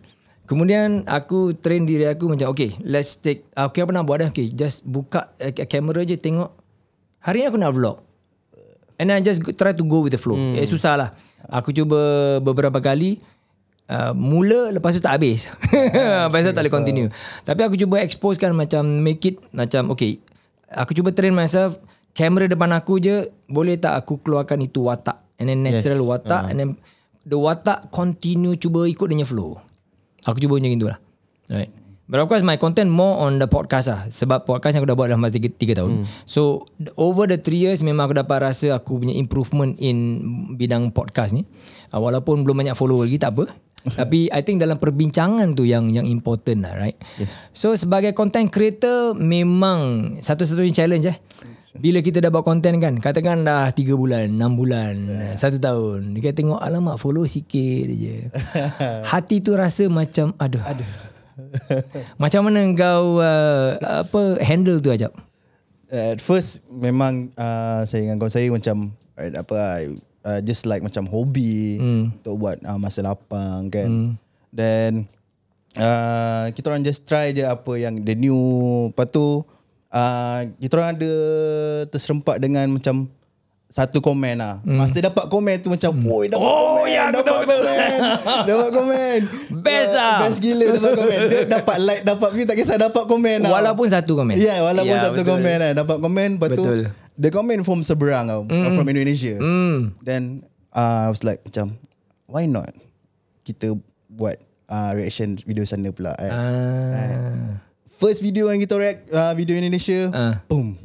Kemudian 0.49 1.05
aku 1.05 1.53
train 1.53 1.85
diri 1.85 2.09
aku 2.09 2.25
macam 2.25 2.49
okay 2.49 2.73
let's 2.81 3.21
take 3.21 3.45
ah, 3.53 3.69
okay 3.69 3.85
apa 3.85 3.93
nak 3.93 4.09
buat 4.09 4.25
dah 4.25 4.29
okay 4.33 4.49
just 4.49 4.81
buka 4.81 5.29
uh, 5.37 5.53
kamera 5.69 6.01
je 6.01 6.17
tengok 6.17 6.49
hari 7.21 7.45
ni 7.45 7.53
aku 7.53 7.61
nak 7.61 7.77
vlog 7.77 8.01
and 8.97 9.13
then 9.13 9.21
I 9.21 9.21
just 9.21 9.45
try 9.53 9.77
to 9.77 9.85
go 9.85 10.01
with 10.01 10.09
the 10.09 10.17
flow 10.17 10.33
mm. 10.33 10.57
eh, 10.57 10.65
susah 10.65 10.97
lah 10.97 11.09
aku 11.53 11.69
cuba 11.69 12.01
beberapa 12.41 12.81
kali 12.81 13.21
uh, 13.89 14.13
mula 14.13 14.69
lepas 14.69 14.93
tu 14.95 15.01
tak 15.01 15.19
habis. 15.19 15.49
lepas 16.29 16.41
tu 16.45 16.53
tak 16.53 16.63
boleh 16.63 16.73
continue. 16.73 17.09
Tapi 17.43 17.61
aku 17.65 17.75
cuba 17.75 17.99
exposekan 18.05 18.53
macam 18.53 18.85
make 18.85 19.25
it 19.25 19.41
macam 19.51 19.89
okay. 19.89 20.21
Aku 20.69 20.93
cuba 20.93 21.09
train 21.09 21.33
myself 21.33 21.81
kamera 22.13 22.45
depan 22.45 22.69
aku 22.77 23.01
je 23.01 23.25
boleh 23.49 23.81
tak 23.81 23.97
aku 23.97 24.21
keluarkan 24.21 24.61
itu 24.61 24.85
watak 24.85 25.17
and 25.41 25.49
then 25.49 25.65
natural 25.65 25.97
yes. 26.03 26.09
watak 26.09 26.41
uh. 26.45 26.49
and 26.51 26.57
then 26.61 26.69
the 27.25 27.37
watak 27.37 27.89
continue 27.89 28.53
cuba 28.53 28.85
ikut 28.85 29.09
dia 29.09 29.25
flow. 29.25 29.57
Aku 30.27 30.41
cuba 30.41 30.59
macam 30.59 30.71
itulah. 30.73 30.99
Right. 31.47 31.71
But 32.09 32.25
of 32.25 32.25
course 32.25 32.41
my 32.41 32.57
content 32.57 32.89
more 32.89 33.21
on 33.21 33.37
the 33.37 33.45
podcast 33.45 33.85
lah. 33.93 34.01
Sebab 34.09 34.49
podcast 34.49 34.73
yang 34.73 34.81
aku 34.81 34.89
dah 34.89 34.97
buat 34.97 35.13
dalam 35.13 35.21
masa 35.21 35.37
3, 35.37 35.45
3 35.45 35.77
tahun. 35.77 35.91
Hmm. 36.01 36.05
So 36.25 36.65
over 36.97 37.29
the 37.29 37.37
3 37.37 37.53
years 37.53 37.79
memang 37.85 38.09
aku 38.09 38.17
dapat 38.17 38.49
rasa 38.49 38.81
aku 38.81 38.97
punya 39.05 39.13
improvement 39.13 39.77
in 39.77 40.25
bidang 40.57 40.89
podcast 40.89 41.37
ni. 41.37 41.45
Uh, 41.93 42.01
walaupun 42.01 42.41
belum 42.41 42.65
banyak 42.65 42.73
follower 42.73 43.05
lagi 43.05 43.21
tak 43.21 43.37
apa. 43.37 43.45
Tapi 44.01 44.27
I 44.33 44.41
think 44.41 44.57
dalam 44.57 44.81
perbincangan 44.81 45.53
tu 45.53 45.69
yang 45.69 45.93
yang 45.93 46.09
important 46.09 46.65
lah 46.65 46.81
right. 46.81 46.97
Yes. 47.21 47.29
So 47.53 47.77
sebagai 47.77 48.17
content 48.17 48.49
creator 48.49 49.13
memang 49.13 50.17
satu-satunya 50.17 50.73
challenge 50.73 51.05
eh. 51.13 51.17
Bila 51.77 52.01
kita 52.01 52.17
dah 52.17 52.33
buat 52.33 52.41
konten 52.41 52.81
kan 52.81 52.97
Katakan 52.97 53.45
dah 53.45 53.69
3 53.69 53.93
bulan 53.93 54.25
6 54.33 54.41
bulan 54.57 54.95
yeah. 55.37 55.37
1 55.37 55.61
tahun 55.61 56.17
Dia 56.17 56.33
tengok 56.33 56.57
Alamak 56.57 56.97
follow 56.97 57.29
sikit 57.29 57.85
je 57.93 58.25
Hati 59.13 59.37
tu 59.45 59.53
rasa 59.53 59.85
macam 59.85 60.33
Aduh, 60.41 60.63
aduh. 60.65 60.89
Macam 62.21 62.49
mana 62.49 62.65
kau 62.73 63.21
uh, 63.21 63.77
Apa 64.01 64.41
Handle 64.41 64.81
tu 64.81 64.89
ajak 64.89 65.13
At 65.93 66.17
first 66.17 66.65
Memang 66.73 67.29
uh, 67.37 67.85
Saya 67.85 68.09
dengan 68.09 68.17
kawan 68.17 68.33
saya 68.33 68.47
Macam 68.49 68.89
uh, 69.13 69.29
Apa 69.37 69.57
uh, 70.25 70.39
Just 70.41 70.65
like 70.65 70.81
macam 70.81 71.05
hobi 71.05 71.77
hmm. 71.77 72.03
Untuk 72.17 72.35
buat 72.41 72.57
uh, 72.65 72.81
Masa 72.81 73.05
lapang 73.05 73.69
kan 73.69 73.89
hmm. 73.89 74.09
Then 74.49 75.05
uh, 75.77 76.49
Kita 76.49 76.73
orang 76.73 76.81
just 76.81 77.05
try 77.05 77.29
je 77.29 77.45
Apa 77.45 77.77
yang 77.77 78.01
The 78.01 78.17
new 78.17 78.41
Lepas 78.89 79.13
tu 79.13 79.45
uh, 79.93 80.39
kita 80.57 80.73
orang 80.77 80.91
ada 80.97 81.13
terserempak 81.89 82.37
dengan 82.41 82.65
macam 82.69 83.09
satu 83.69 84.01
komen 84.01 84.41
lah. 84.41 84.65
Hmm. 84.65 84.81
Masa 84.81 84.97
dapat 84.97 85.29
komen 85.29 85.61
tu 85.61 85.69
macam, 85.69 85.93
hmm. 85.93 86.33
dapat 86.33 86.41
oh, 86.41 86.81
komen, 86.81 86.89
ya, 86.89 87.13
dapat 87.13 87.33
betul, 87.45 87.45
komen, 87.45 87.97
dapat 88.49 88.69
komen. 88.73 89.19
Best 89.65 89.93
lah. 89.93 90.17
Best 90.25 90.39
gila 90.41 90.65
dapat 90.73 90.93
komen. 90.97 91.17
Dia 91.29 91.41
dapat 91.45 91.77
like, 91.85 92.01
dapat 92.01 92.29
view, 92.33 92.45
tak 92.49 92.57
kisah 92.57 92.77
dapat 92.81 93.03
komen 93.05 93.45
lah. 93.45 93.51
Walaupun 93.61 93.85
satu 93.93 94.17
komen. 94.17 94.41
Ya, 94.41 94.57
yeah, 94.57 94.57
walaupun 94.65 94.97
yeah, 94.97 95.05
satu 95.05 95.21
betul. 95.21 95.37
komen 95.37 95.55
lah. 95.61 95.71
Dapat 95.77 95.97
komen, 96.01 96.29
lepas 96.41 96.49
tu, 96.57 96.65
dia 97.13 97.29
komen 97.29 97.57
from 97.61 97.85
seberang 97.85 98.25
tau, 98.25 98.41
mm. 98.49 98.73
from 98.73 98.89
Indonesia. 98.89 99.37
Mm. 99.37 99.93
Then, 100.01 100.49
uh, 100.73 101.05
I 101.05 101.09
was 101.13 101.21
like, 101.21 101.45
macam, 101.45 101.77
why 102.25 102.49
not 102.49 102.73
kita 103.45 103.77
buat 104.09 104.41
uh, 104.65 104.97
reaction 104.97 105.37
video 105.45 105.61
sana 105.69 105.93
pula. 105.93 106.17
Eh? 106.17 106.31
Ah. 106.33 106.93
Eh 106.97 107.68
first 107.99 108.23
video 108.23 108.47
yang 108.47 108.63
kita 108.63 108.79
react 108.79 109.11
uh, 109.11 109.35
video 109.35 109.59
Indonesia 109.59 110.07
uh. 110.15 110.35
boom 110.47 110.79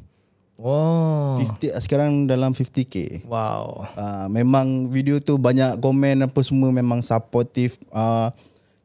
Wow. 0.54 1.42
50 1.42 1.82
sekarang 1.82 2.30
dalam 2.30 2.54
50k. 2.54 3.26
Wow. 3.26 3.90
Uh, 3.98 4.26
memang 4.30 4.86
video 4.86 5.18
tu 5.18 5.34
banyak 5.34 5.82
komen 5.82 6.30
apa 6.30 6.40
semua 6.46 6.70
memang 6.70 7.02
supportive. 7.02 7.74
Uh, 7.90 8.30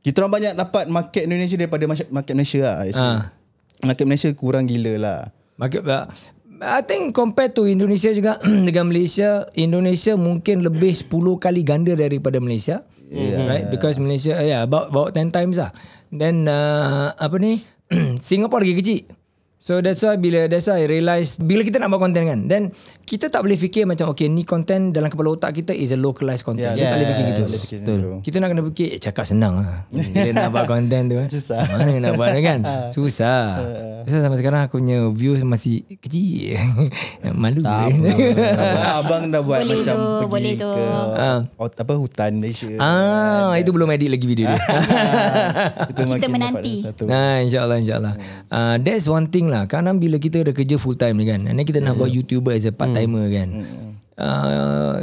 kita 0.02 0.26
orang 0.26 0.42
banyak 0.42 0.54
dapat 0.58 0.90
market 0.90 1.30
Indonesia 1.30 1.56
daripada 1.56 1.86
market 1.88 2.34
Malaysia 2.34 2.60
lah. 2.66 2.76
Uh. 2.90 3.22
Market 3.86 4.06
Malaysia 4.10 4.30
kurang 4.34 4.66
gila 4.66 4.98
lah. 4.98 5.20
Market 5.62 5.86
uh, 5.86 6.10
I 6.60 6.84
think 6.84 7.16
compared 7.16 7.56
to 7.56 7.64
Indonesia 7.70 8.12
juga 8.12 8.42
dengan 8.68 8.92
Malaysia, 8.92 9.48
Indonesia 9.56 10.20
mungkin 10.20 10.66
lebih 10.66 10.92
10 10.92 11.08
kali 11.40 11.62
ganda 11.64 11.96
daripada 11.96 12.42
Malaysia. 12.44 12.84
Yeah. 13.08 13.46
Right? 13.48 13.66
Because 13.70 14.02
Malaysia 14.02 14.36
yeah 14.42 14.66
about 14.66 14.92
about 14.92 15.16
10 15.16 15.32
times 15.32 15.62
lah. 15.62 15.72
Then 16.12 16.50
uh, 16.50 17.14
apa 17.16 17.38
ni? 17.38 17.62
Singapore 18.22 18.64
lagi 18.66 18.76
kecil. 18.78 19.02
So 19.60 19.84
that's 19.84 20.00
why 20.08 20.16
bila 20.16 20.48
that's 20.48 20.72
why 20.72 20.80
I 20.80 20.88
realise 20.88 21.36
bila 21.36 21.68
kita 21.68 21.84
nak 21.84 21.92
buat 21.92 22.00
content 22.08 22.32
kan 22.32 22.40
then 22.48 22.72
kita 23.04 23.28
tak 23.28 23.44
boleh 23.44 23.60
fikir 23.60 23.84
macam 23.84 24.14
okay 24.14 24.32
ni 24.32 24.48
content 24.48 24.96
dalam 24.96 25.12
kepala 25.12 25.36
otak 25.36 25.52
kita 25.52 25.76
is 25.76 25.92
a 25.92 26.00
localized 26.00 26.48
content. 26.48 26.80
Yeah, 26.80 26.80
kita 26.80 26.86
yeah, 26.86 26.92
tak 26.94 26.96
boleh 26.96 27.10
fikir 27.12 27.26
gitu. 27.28 27.44
Betul. 27.84 28.00
Kita 28.24 28.36
nak 28.40 28.48
kena 28.56 28.62
fikir 28.72 28.88
eh, 28.96 29.00
cakap 29.04 29.26
senang 29.28 29.60
lah. 29.60 29.84
Bila 29.92 30.30
nak 30.32 30.50
buat 30.56 30.66
content 30.70 31.04
tu. 31.12 31.18
Susah. 31.34 31.60
Macam 31.60 31.76
mana 31.76 31.92
nak 32.06 32.14
buat 32.16 32.30
kan? 32.40 32.60
Susah. 32.96 33.42
Susah 34.08 34.20
sampai 34.24 34.38
sekarang 34.40 34.62
aku 34.64 34.80
punya 34.80 35.12
view 35.12 35.36
masih 35.44 35.84
kecil. 36.00 36.56
Malu. 37.42 37.66
Tak 37.66 37.98
apa. 37.98 38.82
Abang 39.04 39.24
dah 39.28 39.42
buat 39.42 39.60
boleh 39.66 39.82
macam 39.84 39.96
tu, 39.98 40.08
pergi 40.08 40.30
boleh 40.30 40.54
ke 40.56 40.70
uh. 40.70 41.40
apa 41.68 41.94
hutan 41.98 42.32
Malaysia. 42.38 42.70
Ah, 42.78 43.58
kan. 43.58 43.60
itu 43.60 43.70
belum 43.74 43.90
edit 43.90 44.10
lagi 44.14 44.26
video 44.30 44.46
dia. 44.54 44.62
kita 45.90 46.30
menanti. 46.30 46.86
Nah, 47.10 47.42
insyaAllah 47.42 47.78
insyaAllah. 47.82 48.14
Uh, 48.54 48.76
that's 48.80 49.10
one 49.10 49.28
thing 49.28 49.49
lah 49.50 49.66
Kadang 49.66 49.98
bila 49.98 50.22
kita 50.22 50.46
dah 50.46 50.54
kerja 50.54 50.78
full 50.78 50.96
time 50.96 51.20
ni 51.20 51.26
kan 51.26 51.50
And 51.50 51.58
then 51.58 51.66
kita 51.66 51.82
nak 51.82 51.98
buat 51.98 52.14
YouTuber 52.14 52.54
as 52.54 52.70
a 52.70 52.74
part 52.74 52.94
timer 52.94 53.28
mm. 53.28 53.34
kan 53.34 53.50
uh, 54.16 54.96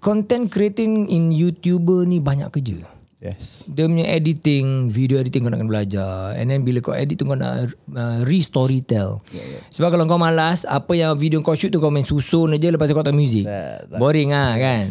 Content 0.00 0.48
creating 0.48 1.06
in 1.12 1.30
YouTuber 1.30 2.08
ni 2.08 2.18
banyak 2.18 2.48
kerja 2.50 3.00
Yes. 3.20 3.68
Dia 3.68 3.84
punya 3.84 4.08
editing, 4.08 4.88
video 4.88 5.20
editing 5.20 5.44
kau 5.44 5.52
nak 5.52 5.60
kena 5.60 5.68
belajar. 5.68 6.32
And 6.40 6.48
then 6.48 6.64
bila 6.64 6.80
kau 6.80 6.96
edit 6.96 7.20
tu 7.20 7.28
kau 7.28 7.36
nak 7.36 7.68
uh, 7.92 8.24
re-story 8.24 8.80
tell. 8.80 9.20
Yeah, 9.28 9.60
yeah. 9.60 9.62
Sebab 9.68 9.92
kalau 9.92 10.08
kau 10.08 10.16
malas, 10.16 10.64
apa 10.64 10.96
yang 10.96 11.12
video 11.20 11.44
kau 11.44 11.52
shoot 11.52 11.68
tu 11.68 11.84
kau 11.84 11.92
main 11.92 12.08
susun 12.08 12.56
aja 12.56 12.72
lepas 12.72 12.88
tu 12.88 12.96
kau 12.96 13.04
tak 13.04 13.12
music. 13.12 13.44
That, 13.44 13.92
that, 13.92 14.00
Boring 14.00 14.32
ah 14.32 14.56
yes. 14.56 14.64
kan. 14.64 14.84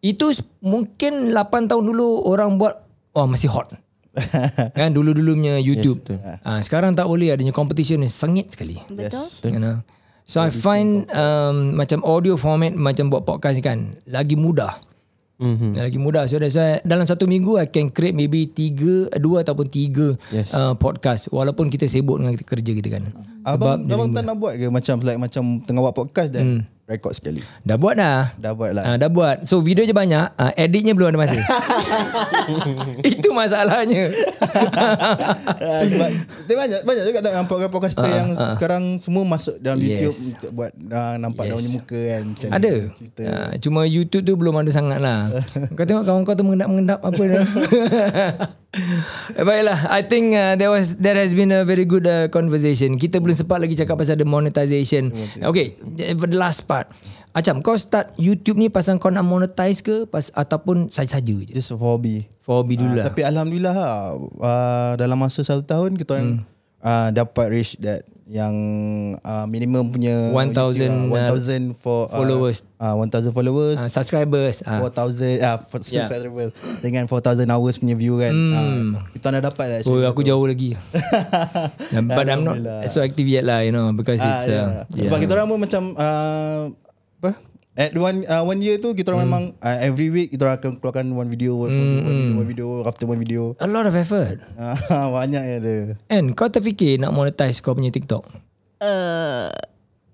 Itu 0.00 0.32
mungkin 0.64 1.36
8 1.36 1.68
tahun 1.68 1.84
dulu 1.84 2.24
orang 2.24 2.56
buat, 2.56 2.88
oh 3.20 3.28
masih 3.28 3.52
hot. 3.52 3.68
kan 4.78 4.90
dulu-dulu 4.94 5.34
punya 5.34 5.58
YouTube. 5.58 6.00
Yes, 6.06 6.40
uh, 6.46 6.60
sekarang 6.62 6.94
tak 6.94 7.10
boleh 7.10 7.34
adanya 7.34 7.50
competition 7.50 8.00
ni 8.00 8.10
sengit 8.10 8.54
sekali. 8.54 8.78
Betul. 8.86 9.10
Yes. 9.10 9.42
You 9.46 9.60
know? 9.60 9.82
So 10.24 10.40
I 10.40 10.48
find 10.48 11.04
um, 11.12 11.76
macam 11.76 12.00
audio 12.00 12.40
format 12.40 12.72
macam 12.72 13.12
buat 13.12 13.28
podcast 13.28 13.60
kan 13.60 14.00
lagi 14.08 14.40
mudah. 14.40 14.80
Mm-hmm. 15.36 15.76
Lagi 15.76 15.98
mudah. 16.00 16.24
So 16.30 16.40
that's 16.40 16.56
why 16.56 16.80
dalam 16.80 17.04
satu 17.04 17.28
minggu 17.28 17.60
I 17.60 17.68
can 17.68 17.92
create 17.92 18.16
maybe 18.16 18.48
tiga, 18.48 19.12
dua 19.20 19.44
ataupun 19.44 19.68
tiga 19.68 20.16
yes. 20.32 20.56
uh, 20.56 20.72
podcast. 20.78 21.28
Walaupun 21.28 21.68
kita 21.68 21.84
sibuk 21.90 22.16
dengan 22.22 22.32
kita 22.38 22.46
kerja 22.48 22.72
kita 22.72 22.88
kan. 22.88 23.04
Sebab 23.44 23.84
abang, 23.84 23.84
abang 23.84 24.10
tak 24.16 24.24
nak 24.24 24.36
buat 24.40 24.56
ke 24.56 24.66
macam 24.72 24.94
like 25.04 25.20
macam 25.20 25.60
tengah 25.60 25.82
buat 25.84 25.96
podcast 25.96 26.32
dan 26.32 26.64
mm 26.64 26.73
rekod 26.84 27.16
sekali. 27.16 27.40
Dah 27.64 27.80
buat 27.80 27.96
dah. 27.96 28.36
Dah 28.36 28.52
buat 28.52 28.76
lah. 28.76 28.84
Uh, 28.84 28.96
dah 29.00 29.08
buat. 29.08 29.48
So 29.48 29.64
video 29.64 29.88
je 29.88 29.96
banyak, 29.96 30.36
uh, 30.36 30.52
editnya 30.52 30.92
belum 30.92 31.16
ada 31.16 31.18
masa. 31.24 31.40
Itu 33.08 33.32
masalahnya. 33.32 34.12
uh, 34.12 35.82
sebab 35.90 36.08
banyak 36.44 36.80
banyak 36.84 37.04
juga 37.08 37.20
tak 37.24 37.32
nampak 37.32 37.72
podcaster 37.72 38.04
uh, 38.04 38.12
yang 38.12 38.28
uh. 38.36 38.52
sekarang 38.52 39.00
semua 39.00 39.24
masuk 39.24 39.56
dalam 39.64 39.80
yes. 39.80 39.88
YouTube 39.96 40.16
untuk 40.36 40.50
buat 40.52 40.72
uh, 40.76 41.16
nampak 41.16 41.48
yes. 41.48 41.50
daunnya 41.56 41.70
muka 41.72 42.00
kan 42.04 42.22
macam 42.28 42.48
Ada. 42.52 42.72
Uh, 43.16 43.50
cuma 43.64 43.80
YouTube 43.88 44.24
tu 44.28 44.32
belum 44.36 44.54
ada 44.60 44.70
sangat 44.70 45.00
lah. 45.00 45.32
kau 45.72 45.88
tengok 45.88 46.04
kawan 46.04 46.22
kau 46.28 46.36
tu 46.36 46.44
mengendap-mengendap 46.44 47.00
apa 47.00 47.22
dah. 47.24 47.44
Baiklah, 49.48 49.78
I 49.90 50.02
think 50.02 50.34
uh, 50.34 50.58
there 50.58 50.70
was 50.70 50.98
there 50.98 51.14
has 51.14 51.32
been 51.32 51.50
a 51.54 51.62
very 51.62 51.86
good 51.86 52.06
uh, 52.06 52.26
conversation. 52.30 52.98
Kita 52.98 53.22
belum 53.22 53.34
sempat 53.34 53.62
lagi 53.62 53.78
cakap 53.78 53.98
pasal 54.00 54.18
the 54.18 54.26
monetization. 54.26 55.14
Okay, 55.40 55.74
for 56.18 56.28
the 56.28 56.38
last 56.38 56.66
part. 56.66 56.90
Macam 57.34 57.66
kau 57.66 57.74
start 57.74 58.14
YouTube 58.14 58.62
ni 58.62 58.70
pasal 58.70 59.02
kau 59.02 59.10
nak 59.10 59.26
monetize 59.26 59.82
ke 59.82 60.06
pas 60.06 60.30
ataupun 60.38 60.86
saja-saja 60.86 61.34
je? 61.42 61.50
Just 61.50 61.74
for 61.74 61.98
hobby. 61.98 62.30
For 62.38 62.62
hobby 62.62 62.78
dulu 62.78 62.94
uh, 62.94 62.98
lah. 63.02 63.04
Tapi 63.10 63.26
alhamdulillah 63.26 63.76
uh, 64.38 64.92
dalam 64.94 65.18
masa 65.18 65.42
satu 65.42 65.66
tahun 65.66 65.98
kita 65.98 66.14
hmm 66.14 66.53
uh, 66.84 67.08
dapat 67.10 67.46
reach 67.50 67.74
that 67.80 68.04
yang 68.24 68.56
uh, 69.20 69.44
minimum 69.44 69.92
punya 69.92 70.32
1000 70.32 71.12
uh, 71.12 71.36
1000 71.36 71.76
for 71.76 72.08
uh, 72.08 72.24
followers 72.24 72.64
uh, 72.80 72.96
1000 72.96 73.36
followers 73.36 73.76
uh, 73.76 73.88
subscribers 73.92 74.64
uh. 74.64 74.80
4000 74.80 75.44
uh, 75.44 75.60
subscribers 75.60 76.52
yeah. 76.56 76.80
dengan 76.80 77.04
4000 77.04 77.44
hours 77.52 77.76
punya 77.76 77.92
view 77.92 78.16
kan 78.16 78.32
mm. 78.32 78.52
uh, 78.56 79.04
kita 79.12 79.28
dah 79.28 79.42
dapat 79.44 79.66
lah 79.68 79.78
oh 79.84 80.00
aku 80.08 80.24
jauh 80.24 80.44
lagi 80.48 80.72
but 82.16 82.26
I'm 82.32 82.48
not 82.48 82.88
so 82.88 83.04
active 83.04 83.28
yet 83.28 83.44
lah 83.44 83.60
you 83.60 83.76
know 83.76 83.92
because 83.92 84.24
uh, 84.24 84.28
it's 84.28 84.48
yeah. 84.48 84.64
Uh, 84.64 84.82
yeah. 84.96 85.04
sebab 85.12 85.18
kita 85.20 85.32
orang 85.36 85.48
pun 85.52 85.60
macam 85.60 85.82
uh, 86.00 86.72
At 87.74 87.90
one 87.98 88.22
uh, 88.30 88.46
one 88.46 88.62
year 88.62 88.78
tu 88.78 88.94
kita 88.94 89.10
orang 89.10 89.26
mm. 89.26 89.26
memang 89.26 89.44
uh, 89.58 89.78
every 89.82 90.06
week 90.06 90.30
kita 90.30 90.46
orang 90.46 90.62
akan 90.62 90.72
keluarkan 90.78 91.06
one 91.10 91.26
video, 91.26 91.58
one, 91.58 91.74
mm. 91.74 92.06
one 92.06 92.14
video, 92.14 92.34
one 92.38 92.48
video 92.48 92.68
after 92.86 93.02
one 93.02 93.18
video. 93.18 93.42
A 93.58 93.66
lot 93.66 93.90
of 93.90 93.98
effort. 93.98 94.38
banyak 95.18 95.42
ya 95.42 95.58
dia. 95.58 95.98
And 96.06 96.38
kau 96.38 96.46
terfikir 96.46 97.02
nak 97.02 97.10
monetize 97.10 97.58
kau 97.58 97.74
punya 97.74 97.90
TikTok? 97.90 98.30
Uh, 98.78 99.50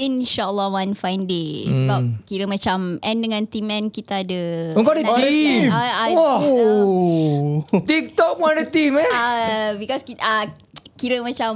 InsyaAllah 0.01 0.73
one 0.73 0.97
fine 0.97 1.29
day 1.29 1.69
mm. 1.69 1.77
Sebab 1.85 2.01
kira 2.25 2.49
macam 2.49 2.97
And 3.05 3.21
dengan 3.21 3.45
team 3.45 3.69
man 3.69 3.93
kita 3.93 4.25
ada 4.25 4.73
Oh 4.73 4.81
kau 4.81 4.97
ada 4.97 5.05
team? 5.21 5.69
Uh, 5.69 5.77
uh, 5.77 6.09
wow. 6.17 6.39
Uh, 6.41 7.85
TikTok 7.85 8.41
pun 8.41 8.57
ada 8.57 8.65
team 8.65 8.97
eh? 8.97 9.11
Uh, 9.13 9.77
because 9.77 10.01
kita, 10.01 10.25
uh, 10.25 10.49
kira 10.97 11.21
macam 11.21 11.53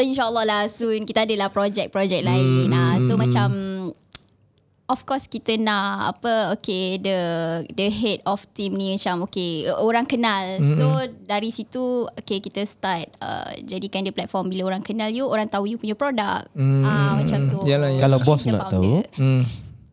InsyaAllah 0.00 0.44
lah 0.48 0.62
soon 0.72 1.04
Kita 1.04 1.28
adalah 1.28 1.52
project-project 1.52 2.24
mm. 2.24 2.28
lain 2.32 2.72
uh, 2.72 2.96
So 3.04 3.20
macam 3.20 3.48
of 4.88 5.04
course 5.04 5.28
kita 5.28 5.60
nak 5.60 6.16
apa 6.16 6.56
okay 6.56 6.96
the 6.96 7.18
the 7.76 7.92
head 7.92 8.24
of 8.24 8.40
team 8.56 8.74
ni 8.74 8.96
macam 8.96 9.28
okay 9.28 9.68
orang 9.68 10.08
kenal 10.08 10.56
mm-hmm. 10.56 10.76
so 10.80 10.88
dari 11.28 11.52
situ 11.52 12.08
okay 12.16 12.40
kita 12.40 12.64
start 12.64 13.12
uh, 13.20 13.52
jadikan 13.68 14.00
dia 14.00 14.16
platform 14.16 14.48
bila 14.48 14.72
orang 14.72 14.80
kenal 14.80 15.12
you 15.12 15.28
orang 15.28 15.44
tahu 15.44 15.68
you 15.68 15.76
punya 15.76 15.92
produk 15.92 16.48
mm-hmm. 16.56 16.84
uh, 16.88 17.12
macam 17.20 17.38
tu 17.52 17.60
Yalah, 17.68 17.92
yalah. 17.92 18.00
Kalau 18.00 18.18
bos 18.24 18.42
nak 18.48 18.72
founder. 18.72 19.04
tahu 19.04 19.20
Hmm. 19.20 19.44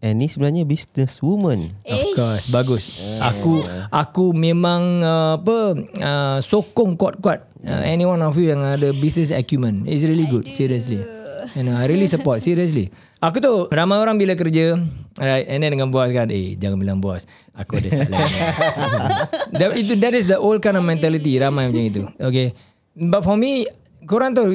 And 0.05 0.21
ni 0.21 0.29
sebenarnya 0.29 0.69
business 0.69 1.17
woman 1.17 1.65
Of 1.81 2.13
Ish. 2.13 2.13
course 2.13 2.45
Bagus 2.53 2.85
Aku 3.25 3.65
Aku 3.89 4.37
memang 4.37 5.01
uh, 5.01 5.41
Apa 5.41 5.73
uh, 5.81 6.37
Sokong 6.45 6.93
kuat-kuat 6.93 7.41
uh, 7.65 7.81
Any 7.81 8.05
one 8.05 8.21
of 8.21 8.37
you 8.37 8.53
Yang 8.53 8.61
ada 8.69 8.89
business 8.93 9.33
acumen 9.33 9.81
It's 9.89 10.05
really 10.05 10.29
good 10.29 10.45
Seriously 10.45 11.24
You 11.57 11.63
know, 11.63 11.75
I 11.77 11.85
really 11.85 12.09
support 12.09 12.41
Seriously 12.41 12.89
Aku 13.21 13.37
tu 13.39 13.69
Ramai 13.69 14.01
orang 14.01 14.17
bila 14.17 14.33
kerja 14.33 14.77
right, 15.19 15.45
And 15.45 15.61
then 15.61 15.73
dengan 15.73 15.93
bos 15.93 16.09
kan 16.09 16.29
Eh 16.33 16.57
jangan 16.57 16.77
bilang 16.81 16.99
bos 16.99 17.29
Aku 17.53 17.77
ada 17.77 17.89
salah 17.93 18.25
that, 19.59 19.69
itu, 19.77 19.93
that 20.01 20.13
is 20.17 20.25
the 20.25 20.37
old 20.37 20.59
kind 20.59 20.75
of 20.75 20.83
mentality 20.83 21.37
Ramai 21.37 21.69
macam 21.69 21.83
itu 21.85 22.01
Okay 22.17 22.53
But 22.97 23.21
for 23.21 23.37
me 23.37 23.69
Korang 24.05 24.37
tu 24.37 24.45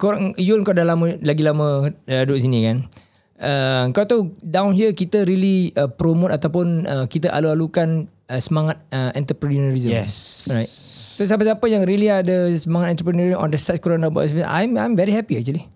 korang, 0.00 0.32
Yul 0.40 0.64
kau 0.64 0.72
dah 0.72 0.84
lama 0.88 1.16
Lagi 1.20 1.44
lama 1.44 1.92
uh, 1.92 2.22
Duduk 2.24 2.40
sini 2.40 2.64
kan 2.64 2.88
Uh, 3.36 3.92
kau 3.92 4.08
tahu 4.08 4.32
down 4.40 4.72
here 4.72 4.96
kita 4.96 5.28
really 5.28 5.68
uh, 5.76 5.92
promote 5.92 6.32
ataupun 6.32 6.88
uh, 6.88 7.04
kita 7.04 7.28
alu-alukan 7.28 8.08
uh, 8.32 8.40
semangat 8.40 8.80
uh, 8.88 9.12
entrepreneurism. 9.12 9.92
Yes. 9.92 10.48
Right. 10.48 10.68
So 11.16 11.24
siapa-siapa 11.24 11.64
yang 11.68 11.84
really 11.84 12.08
ada 12.08 12.48
semangat 12.56 12.96
entrepreneur 12.96 13.36
on 13.36 13.52
the 13.52 13.60
side 13.60 13.84
korang 13.84 14.04
nak 14.04 14.16
buat 14.16 14.32
I'm 14.40 14.80
I'm 14.80 14.96
very 14.96 15.12
happy 15.12 15.36
actually. 15.36 15.68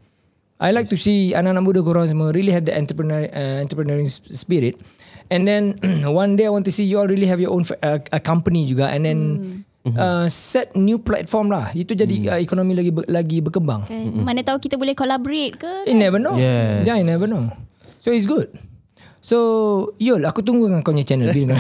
I 0.60 0.76
like 0.76 0.92
to 0.92 0.98
see 1.00 1.32
anak-anak 1.32 1.64
muda 1.64 1.80
korang 1.80 2.04
semua 2.04 2.36
really 2.36 2.52
have 2.52 2.68
the 2.68 2.76
entrepreneur 2.76 3.24
uh, 3.32 3.64
entrepreneurial 3.64 4.04
spirit. 4.28 4.76
And 5.32 5.48
then 5.48 5.80
one 6.04 6.36
day 6.36 6.44
I 6.44 6.52
want 6.52 6.68
to 6.68 6.74
see 6.74 6.84
you 6.84 7.00
all 7.00 7.08
really 7.08 7.24
have 7.32 7.40
your 7.40 7.56
own 7.56 7.64
uh, 7.80 7.96
a 8.12 8.20
company 8.20 8.68
juga 8.68 8.92
and 8.92 9.08
then 9.08 9.18
uh, 9.96 10.28
set 10.28 10.76
new 10.76 11.00
platform 11.00 11.48
lah. 11.48 11.72
Itu 11.72 11.96
jadi 11.96 12.36
uh, 12.36 12.38
ekonomi 12.38 12.76
lagi 12.76 12.92
ber, 12.92 13.08
lagi 13.08 13.40
berkembang. 13.40 13.88
Kan? 13.88 14.20
Mana 14.20 14.44
tahu 14.44 14.60
kita 14.60 14.76
boleh 14.76 14.92
collaborate 14.92 15.56
ke? 15.56 15.88
You 15.88 15.96
never 15.96 16.20
know. 16.20 16.36
Yes. 16.36 16.84
Yeah, 16.84 17.00
you 17.00 17.08
never 17.08 17.24
know. 17.24 17.40
So 17.96 18.12
it's 18.12 18.28
good. 18.28 18.52
So 19.20 19.38
Yul 20.00 20.24
Aku 20.24 20.40
tunggu 20.40 20.64
dengan 20.64 20.80
kau 20.80 20.96
punya 20.96 21.04
channel. 21.04 21.28
Bila 21.28 21.52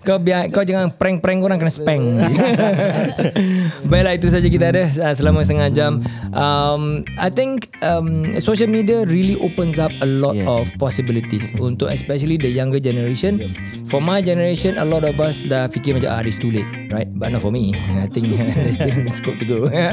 kau 0.00 0.16
biar 0.24 0.48
Kau 0.48 0.64
jangan 0.64 0.88
prank-prank 0.88 1.44
orang 1.44 1.60
Kena 1.60 1.68
spang 1.68 2.00
Baiklah 3.92 4.16
itu 4.16 4.32
saja 4.32 4.48
kita 4.48 4.72
ada 4.72 4.88
uh, 4.88 5.12
Selama 5.12 5.44
setengah 5.44 5.68
jam. 5.68 5.92
Um, 6.32 7.04
I 7.20 7.28
think 7.28 7.68
um, 7.84 8.32
Social 8.40 8.72
media 8.72 9.04
really 9.04 9.36
opens 9.36 9.76
up 9.76 9.92
A 10.00 10.08
lot 10.08 10.32
Yes. 10.32 10.48
of 10.48 10.64
possibilities 10.76 11.52
Untuk 11.54 11.88
especially 11.88 12.36
the 12.36 12.48
younger 12.48 12.80
generation. 12.80 13.44
For 13.84 14.00
my 14.00 14.20
generation 14.20 14.80
A 14.80 14.84
lot 14.84 15.04
of 15.04 15.20
us 15.20 15.44
dah 15.44 15.68
fikir 15.68 15.92
macam 15.92 16.08
Ah 16.08 16.24
it's 16.24 16.40
too 16.40 16.48
late 16.48 16.66
Right? 16.88 17.12
But 17.12 17.30
not 17.30 17.44
for 17.44 17.52
me. 17.52 17.76
I 18.00 18.08
think 18.08 18.32
there's 18.32 18.80
still 18.80 18.96
scope 19.12 19.36
to 19.36 19.46
go. 19.46 19.68
Uh, 19.68 19.92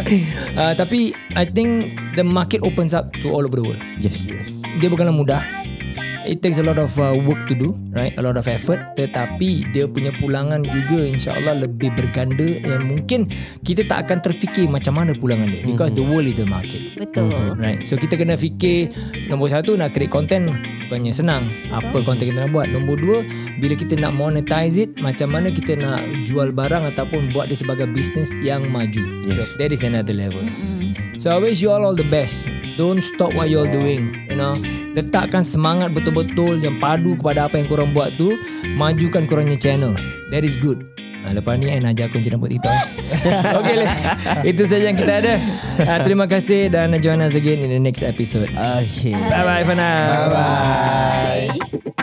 Tapi 0.74 1.12
I 1.36 1.44
think 1.44 1.92
The 2.16 2.24
market 2.24 2.64
opens 2.64 2.96
up 2.96 3.12
To 3.20 3.36
all 3.36 3.44
over 3.44 3.60
the 3.60 3.66
world. 3.68 3.84
Yes 4.00 4.24
yes. 4.24 4.64
Dia 4.80 4.88
bukanlah 4.88 5.12
mudah 5.12 5.44
it 6.26 6.42
takes 6.42 6.60
a 6.60 6.66
lot 6.66 6.80
of 6.80 6.92
uh, 7.00 7.16
work 7.16 7.48
to 7.48 7.56
do 7.56 7.76
right? 7.94 8.14
A 8.18 8.22
lot 8.22 8.36
of 8.36 8.50
effort. 8.50 8.98
Tetapi 8.98 9.72
dia 9.72 9.86
punya 9.86 10.12
pulangan 10.18 10.66
juga 10.66 11.06
insyaallah 11.06 11.64
lebih 11.64 11.94
berganda 11.94 12.44
yang 12.44 12.90
mungkin 12.90 13.30
kita 13.62 13.86
tak 13.86 14.10
akan 14.10 14.20
terfikir 14.20 14.68
macam 14.68 14.98
mana 14.98 15.14
pulangan 15.14 15.48
dia. 15.48 15.64
Because 15.64 15.94
the 15.94 16.04
world 16.04 16.28
is 16.28 16.42
the 16.42 16.48
market. 16.50 16.98
Betul. 16.98 17.56
Right. 17.56 17.86
So 17.86 17.96
kita 17.96 18.18
kena 18.18 18.36
fikir 18.36 18.90
Nombor 19.30 19.54
satu 19.54 19.78
nak 19.78 19.96
create 19.96 20.12
content 20.12 20.52
Bukannya 20.90 21.14
senang. 21.14 21.48
Apa 21.70 22.02
content 22.02 22.34
kita 22.34 22.50
nak 22.50 22.52
buat? 22.52 22.68
Nombor 22.70 23.00
dua 23.00 23.20
Bila 23.62 23.74
kita 23.78 23.96
nak 23.96 24.18
monetize 24.18 24.82
it 24.82 24.98
Macam 25.00 25.32
mana 25.32 25.54
kita 25.54 25.78
nak 25.78 26.04
Jual 26.26 26.52
barang 26.52 26.90
Ataupun 26.94 27.32
buat 27.32 27.48
dia 27.48 27.58
sebagai 27.58 27.88
business 27.94 28.34
Yang 28.42 28.68
maju. 28.74 29.04
Yes. 29.24 29.56
That 29.62 29.72
is 29.72 29.86
another 29.86 30.16
level. 30.16 30.44
So 31.22 31.30
I 31.30 31.38
wish 31.38 31.62
you 31.62 31.70
all 31.70 31.86
all 31.86 31.96
the 31.96 32.08
best. 32.08 32.50
Don't 32.76 33.00
stop 33.06 33.32
what 33.38 33.48
you're 33.48 33.70
doing 33.70 34.28
You 34.28 34.38
know 34.38 34.58
Letakkan 34.94 35.42
semangat 35.42 35.90
betul-betul 35.92 36.62
Yang 36.62 36.78
padu 36.78 37.12
kepada 37.18 37.50
apa 37.50 37.58
yang 37.58 37.68
korang 37.68 37.90
buat 37.92 38.14
tu 38.16 38.38
Majukan 38.78 39.26
korangnya 39.26 39.58
channel. 39.58 39.98
That 40.30 40.46
is 40.46 40.58
good. 40.58 40.82
Ha, 41.24 41.32
lepas 41.32 41.56
ni 41.56 41.72
nak 41.72 41.96
ajak 41.96 42.12
aku 42.12 42.20
je 42.20 42.30
rambut 42.36 42.52
itu 42.52 42.68
Okay 43.64 43.76
Le. 43.80 43.88
Itu 44.44 44.68
saja 44.68 44.92
yang 44.92 45.00
kita 45.00 45.24
ada. 45.24 45.34
Uh, 45.80 46.00
Terima 46.04 46.28
kasih 46.28 46.68
Dan 46.68 46.92
join 47.00 47.24
us 47.24 47.40
again 47.40 47.64
In 47.64 47.72
the 47.72 47.80
next 47.80 48.04
episode. 48.04 48.52
Okay 48.52 49.16
Bye 49.16 49.44
bye 49.48 49.64
for 49.64 49.76
now. 49.76 50.28
Bye 50.28 51.48
bye 51.90 52.03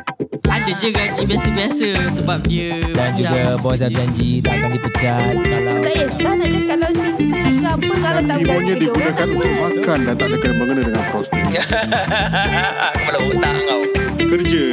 Je 0.78 0.88
gaji 0.94 1.22
biasa-biasa 1.26 1.88
sebab 2.14 2.46
dia 2.46 2.78
Dan 2.94 3.18
juga 3.18 3.58
bos 3.58 3.82
dah 3.82 3.90
janji 3.90 4.38
Tak 4.38 4.54
akan 4.54 4.70
dipecat 4.70 5.34
Kalau 5.42 5.74
Tak 5.82 5.92
kisah 5.98 6.32
nak 6.38 6.48
cakap 6.54 6.76
kalau 6.78 6.88
pintu 7.18 7.38
ke 7.58 7.66
apa 7.66 7.92
Kalau 7.98 8.22
tak 8.22 8.36
Ibunya 8.38 8.46
berani 8.46 8.72
digunakan 8.78 9.26
untuk 9.26 9.52
makan 9.58 9.98
dan 10.06 10.14
tak 10.14 10.26
ada 10.30 10.36
kena 10.38 10.54
mengena 10.54 10.82
dengan 10.86 11.04
prospek. 11.10 11.42
Kepala 12.94 13.18
otak 13.18 13.54
kau 13.66 13.82
Kerja. 14.30 14.64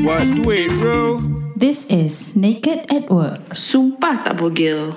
Buat 0.00 0.24
duit 0.40 0.68
bro. 0.80 1.20
This 1.54 1.86
is 1.92 2.32
Naked 2.32 2.88
at 2.88 3.12
Work. 3.12 3.52
Sumpah 3.52 4.24
tak 4.24 4.40
bogel. 4.40 4.96